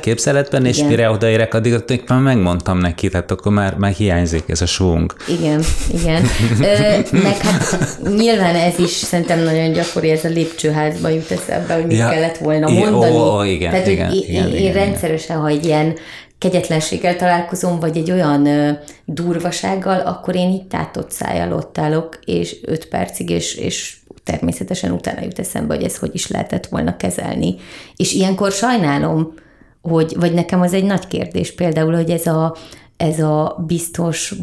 [0.00, 0.88] képzeletben, és igen.
[0.88, 1.74] mire odaérek, addig
[2.08, 5.14] már megmondtam neki, tehát akkor már, már hiányzik ez a svung.
[5.28, 5.60] Igen,
[5.92, 6.22] igen.
[6.60, 11.87] Ö, meg hát nyilván ez is szerintem nagyon gyakori, ez a lépcsőházba jut eszembe, hogy
[11.88, 13.16] mit ja, kellett volna mondani.
[13.16, 15.94] Ó, igen, Tehát, igen, hogy igen, én, igen, én rendszeresen, ha egy ilyen
[16.38, 18.70] kegyetlenséggel találkozom, vagy egy olyan ö,
[19.04, 25.22] durvasággal, akkor én itt tátott szájjal ott állok, és öt percig, és, és természetesen utána
[25.22, 27.54] jut eszembe, hogy ez hogy is lehetett volna kezelni.
[27.96, 29.34] És ilyenkor sajnálom,
[29.82, 32.56] hogy, vagy nekem az egy nagy kérdés például, hogy ez a,
[32.96, 34.34] ez a biztos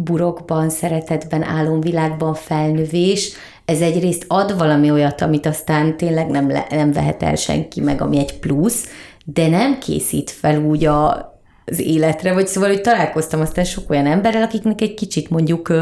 [0.00, 3.32] burokban, szeretetben, álomvilágban felnövés,
[3.64, 8.00] ez egyrészt ad valami olyat, amit aztán tényleg nem, le, nem vehet el senki meg,
[8.00, 8.88] ami egy plusz,
[9.24, 11.32] de nem készít fel úgy a,
[11.64, 15.72] az életre, vagy szóval, hogy találkoztam aztán sok olyan emberrel, akiknek egy kicsit mondjuk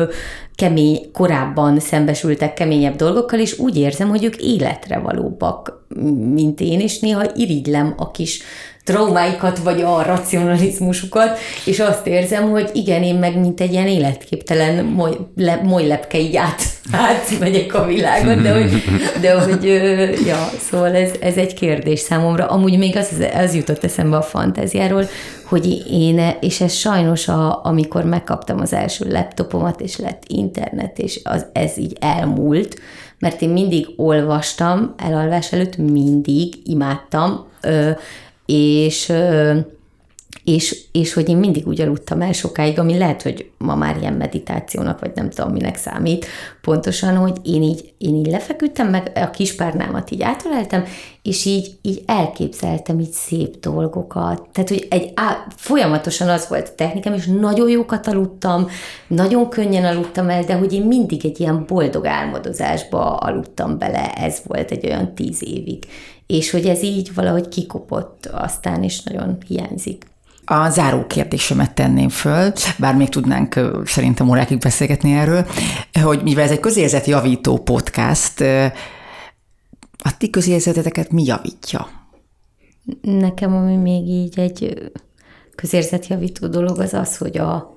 [0.54, 5.86] kemény, korábban szembesültek keményebb dolgokkal, és úgy érzem, hogy ők életre valóbbak,
[6.32, 8.42] mint én, és néha irigylem a kis
[8.84, 14.84] traumáikat, vagy a racionalizmusukat, és azt érzem, hogy igen, én meg mint egy ilyen életképtelen
[14.84, 16.62] moly, le, molylepke így át,
[16.92, 18.82] átmegyek a világon, de hogy,
[19.20, 19.64] de hogy
[20.26, 22.46] ja, szóval ez, ez egy kérdés számomra.
[22.46, 25.08] Amúgy még az, az jutott eszembe a fantáziáról,
[25.44, 31.20] hogy én, és ez sajnos, a, amikor megkaptam az első laptopomat, és lett internet, és
[31.24, 32.80] az, ez így elmúlt,
[33.18, 37.46] mert én mindig olvastam, elalvás előtt mindig imádtam,
[38.52, 39.06] és,
[40.44, 44.12] és, és hogy én mindig úgy aludtam el sokáig, ami lehet, hogy ma már ilyen
[44.12, 46.26] meditációnak, vagy nem tudom, minek számít,
[46.60, 50.84] pontosan, hogy én így, én így lefeküdtem, meg a kispárnámat így átöleltem,
[51.22, 54.48] és így, így elképzeltem így szép dolgokat.
[54.52, 58.68] Tehát, hogy egy, á, folyamatosan az volt a technikám, és nagyon jókat aludtam,
[59.06, 64.40] nagyon könnyen aludtam el, de hogy én mindig egy ilyen boldog álmodozásba aludtam bele, ez
[64.46, 65.86] volt egy olyan tíz évig
[66.26, 70.11] és hogy ez így valahogy kikopott aztán, is nagyon hiányzik.
[70.52, 75.46] A záró kérdésemet tenném föl, bár még tudnánk szerintem órákig beszélgetni erről,
[76.02, 78.40] hogy mivel ez egy közérzet javító podcast,
[79.98, 81.88] a ti közérzeteteket mi javítja?
[83.00, 84.90] Nekem, ami még így egy
[85.54, 87.74] közérzetjavító dolog, az az, hogy a,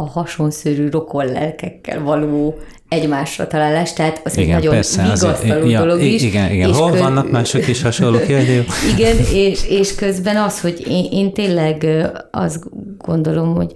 [0.00, 5.72] a hasonszörű rokon lelkekkel való egymásra találás, tehát az igen, egy nagyon persze, vigasztaló az,
[5.72, 6.22] dolog is.
[6.22, 6.72] Igen, igen.
[6.72, 7.00] Hol köz...
[7.00, 8.28] vannak mások is hasonlók?
[8.28, 8.64] Jaj,
[8.96, 11.86] igen, és, és közben az, hogy én, én tényleg
[12.30, 12.64] azt
[12.98, 13.72] gondolom, hogy,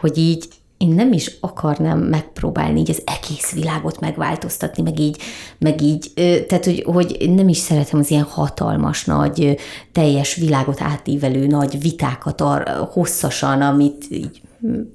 [0.00, 0.44] hogy így
[0.78, 5.16] én nem is akarnám megpróbálni így az egész világot megváltoztatni, meg így,
[5.58, 6.12] meg így
[6.48, 9.56] tehát hogy, hogy nem is szeretem az ilyen hatalmas, nagy,
[9.92, 14.40] teljes világot átívelő nagy vitákat arra, hosszasan, amit így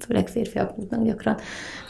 [0.06, 1.36] főleg férfiak tudnak gyakran,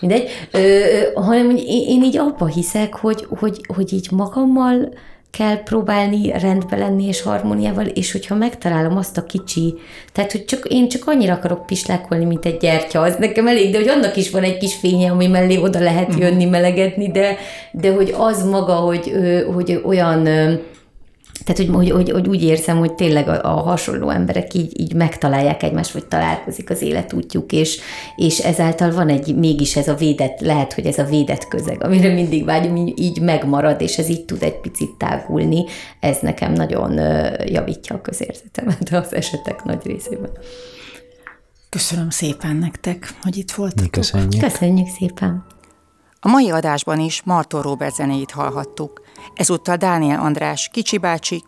[0.00, 0.80] mindegy, ö,
[1.14, 4.92] hanem én, én így abba hiszek, hogy, hogy, hogy így magammal
[5.38, 9.74] kell próbálni rendbe lenni és harmóniával, és hogyha megtalálom azt a kicsi,
[10.12, 13.78] tehát hogy csak, én csak annyira akarok pislákolni, mint egy gyertya, az nekem elég, de
[13.78, 16.20] hogy annak is van egy kis fénye, ami mellé oda lehet mhm.
[16.20, 17.36] jönni, melegedni, de,
[17.72, 19.12] de hogy az maga, hogy,
[19.54, 20.28] hogy olyan
[21.44, 24.94] tehát, hogy, hogy, hogy, hogy úgy érzem, hogy tényleg a, a hasonló emberek így, így
[24.94, 27.80] megtalálják egymást, vagy találkozik az életútjuk, és,
[28.16, 32.12] és ezáltal van egy, mégis ez a védett, lehet, hogy ez a védett közeg, amire
[32.12, 35.64] mindig vágyom, így, így megmarad, és ez így tud egy picit tágulni.
[36.00, 36.92] Ez nekem nagyon
[37.46, 40.30] javítja a közérzetemet az esetek nagy részében.
[41.68, 43.90] Köszönöm szépen nektek, hogy itt voltatok.
[43.90, 44.42] Köszönjük.
[44.42, 45.51] Köszönjük szépen.
[46.24, 49.00] A mai adásban is Marton Robert zenéjét hallhattuk.
[49.34, 51.44] Ezúttal Dániel András Kicsi bácsi,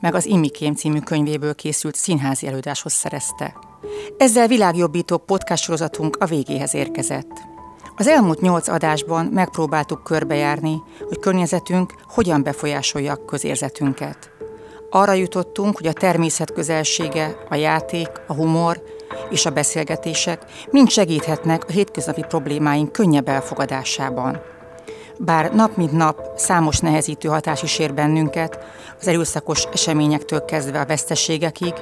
[0.00, 3.56] meg az Imikém című könyvéből készült színházi előadáshoz szerezte.
[4.18, 7.42] Ezzel világjobbító podcast sorozatunk a végéhez érkezett.
[7.96, 14.30] Az elmúlt nyolc adásban megpróbáltuk körbejárni, hogy környezetünk hogyan befolyásolja a közérzetünket.
[14.90, 18.82] Arra jutottunk, hogy a természet közelsége, a játék, a humor
[19.30, 24.40] és a beszélgetések mind segíthetnek a hétköznapi problémáink könnyebb elfogadásában.
[25.18, 28.58] Bár nap mint nap számos nehezítő hatás is ér bennünket,
[29.00, 31.72] az erőszakos eseményektől kezdve a veszteségekig,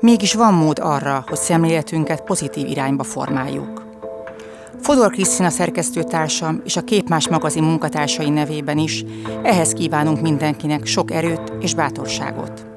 [0.00, 3.88] mégis van mód arra, hogy szemléletünket pozitív irányba formáljuk.
[4.82, 9.04] Fodor Krisztina szerkesztőtársam és a Képmás magazin munkatársai nevében is
[9.42, 12.69] ehhez kívánunk mindenkinek sok erőt és bátorságot.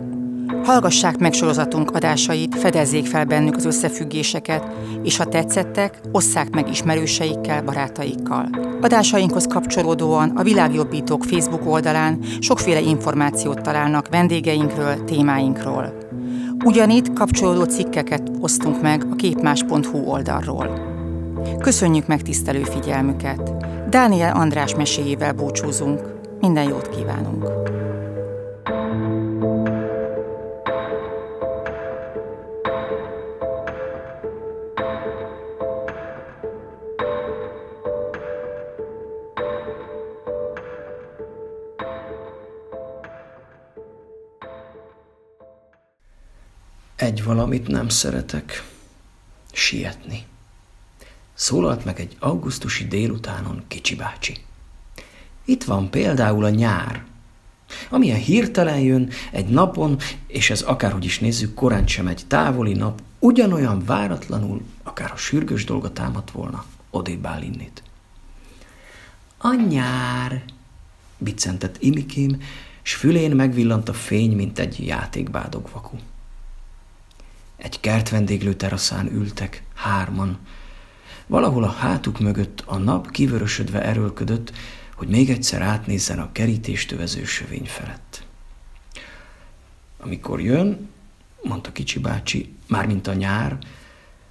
[0.64, 4.68] Hallgassák meg sorozatunk adásait, fedezzék fel bennük az összefüggéseket,
[5.04, 8.50] és ha tetszettek, osszák meg ismerőseikkel, barátaikkal.
[8.82, 15.94] Adásainkhoz kapcsolódóan a Világjobbítók Facebook oldalán sokféle információt találnak vendégeinkről, témáinkról.
[16.66, 20.92] Ugyanitt kapcsolódó cikkeket osztunk meg a képmás.hu oldalról.
[21.60, 23.52] Köszönjük megtisztelő figyelmüket!
[23.90, 26.02] Dániel András meséjével búcsúzunk.
[26.40, 27.83] Minden jót kívánunk!
[46.96, 48.64] Egy valamit nem szeretek.
[49.52, 50.26] Sietni.
[51.34, 54.38] Szólalt meg egy augusztusi délutánon Kicsi bácsi.
[55.46, 57.06] Itt van például a nyár,
[57.90, 63.02] amilyen hirtelen jön egy napon, és ez akárhogy is nézzük, korán sem egy távoli nap,
[63.20, 67.84] ugyanolyan váratlanul, akár a sürgős dolga támadt volna, odébb áll innét.
[69.38, 70.44] A nyár,
[71.18, 72.42] biccentett Imikém,
[72.82, 75.98] s fülén megvillant a fény, mint egy játékbádog vaku.
[77.64, 80.40] Egy kertvendéglő teraszán ültek, hárman.
[81.28, 84.54] Valahol a hátuk mögött a nap kivörösödve erőlködött,
[84.96, 88.26] hogy még egyszer átnézzen a kerítést övező sövény felett.
[90.00, 90.90] Amikor jön,
[91.42, 93.58] mondta kicsi bácsi, mármint a nyár,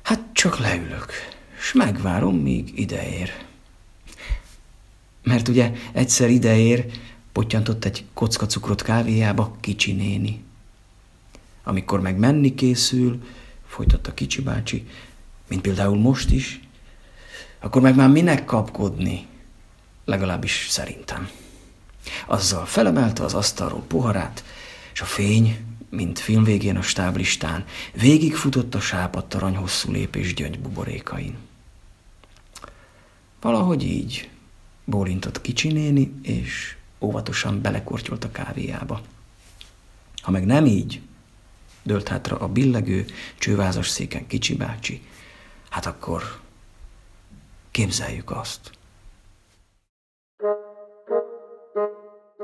[0.03, 1.13] hát csak leülök,
[1.59, 3.33] s megvárom, míg ideér.
[5.23, 6.87] Mert ugye egyszer ideér,
[7.33, 10.43] pottyantott egy kocka cukrot kávéjába kicsi néni.
[11.63, 13.23] Amikor meg menni készül,
[13.67, 14.87] folytatta kicsi bácsi,
[15.49, 16.61] mint például most is,
[17.61, 19.27] akkor meg már minek kapkodni?
[20.05, 21.29] Legalábbis szerintem.
[22.27, 24.45] Azzal felemelte az asztalról poharát,
[24.93, 30.59] és a fény, mint film végén a stáblistán, végigfutott a sápadt arany hosszú lépés gyöngy
[30.59, 31.37] buborékain.
[33.41, 34.29] Valahogy így
[34.85, 39.01] bólintott kicsi néni, és óvatosan belekortyolt a kávéjába.
[40.23, 41.01] Ha meg nem így,
[41.83, 43.05] dölt hátra a billegő,
[43.39, 45.01] csővázas széken kicsi bácsi.
[45.71, 46.23] Hát akkor
[47.71, 48.71] képzeljük azt.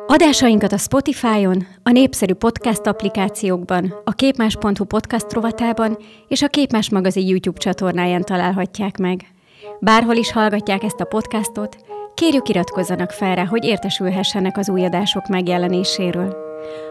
[0.07, 7.27] Adásainkat a Spotify-on, a népszerű podcast applikációkban, a képmás.hu podcast rovatában és a Képmás magazin
[7.27, 9.27] YouTube csatornáján találhatják meg.
[9.81, 11.77] Bárhol is hallgatják ezt a podcastot,
[12.15, 16.37] kérjük iratkozzanak fel rá, hogy értesülhessenek az új adások megjelenéséről.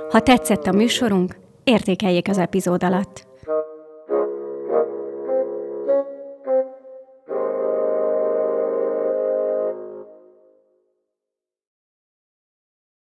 [0.10, 3.27] Ha tetszett a műsorunk, értékeljék az epizód alatt.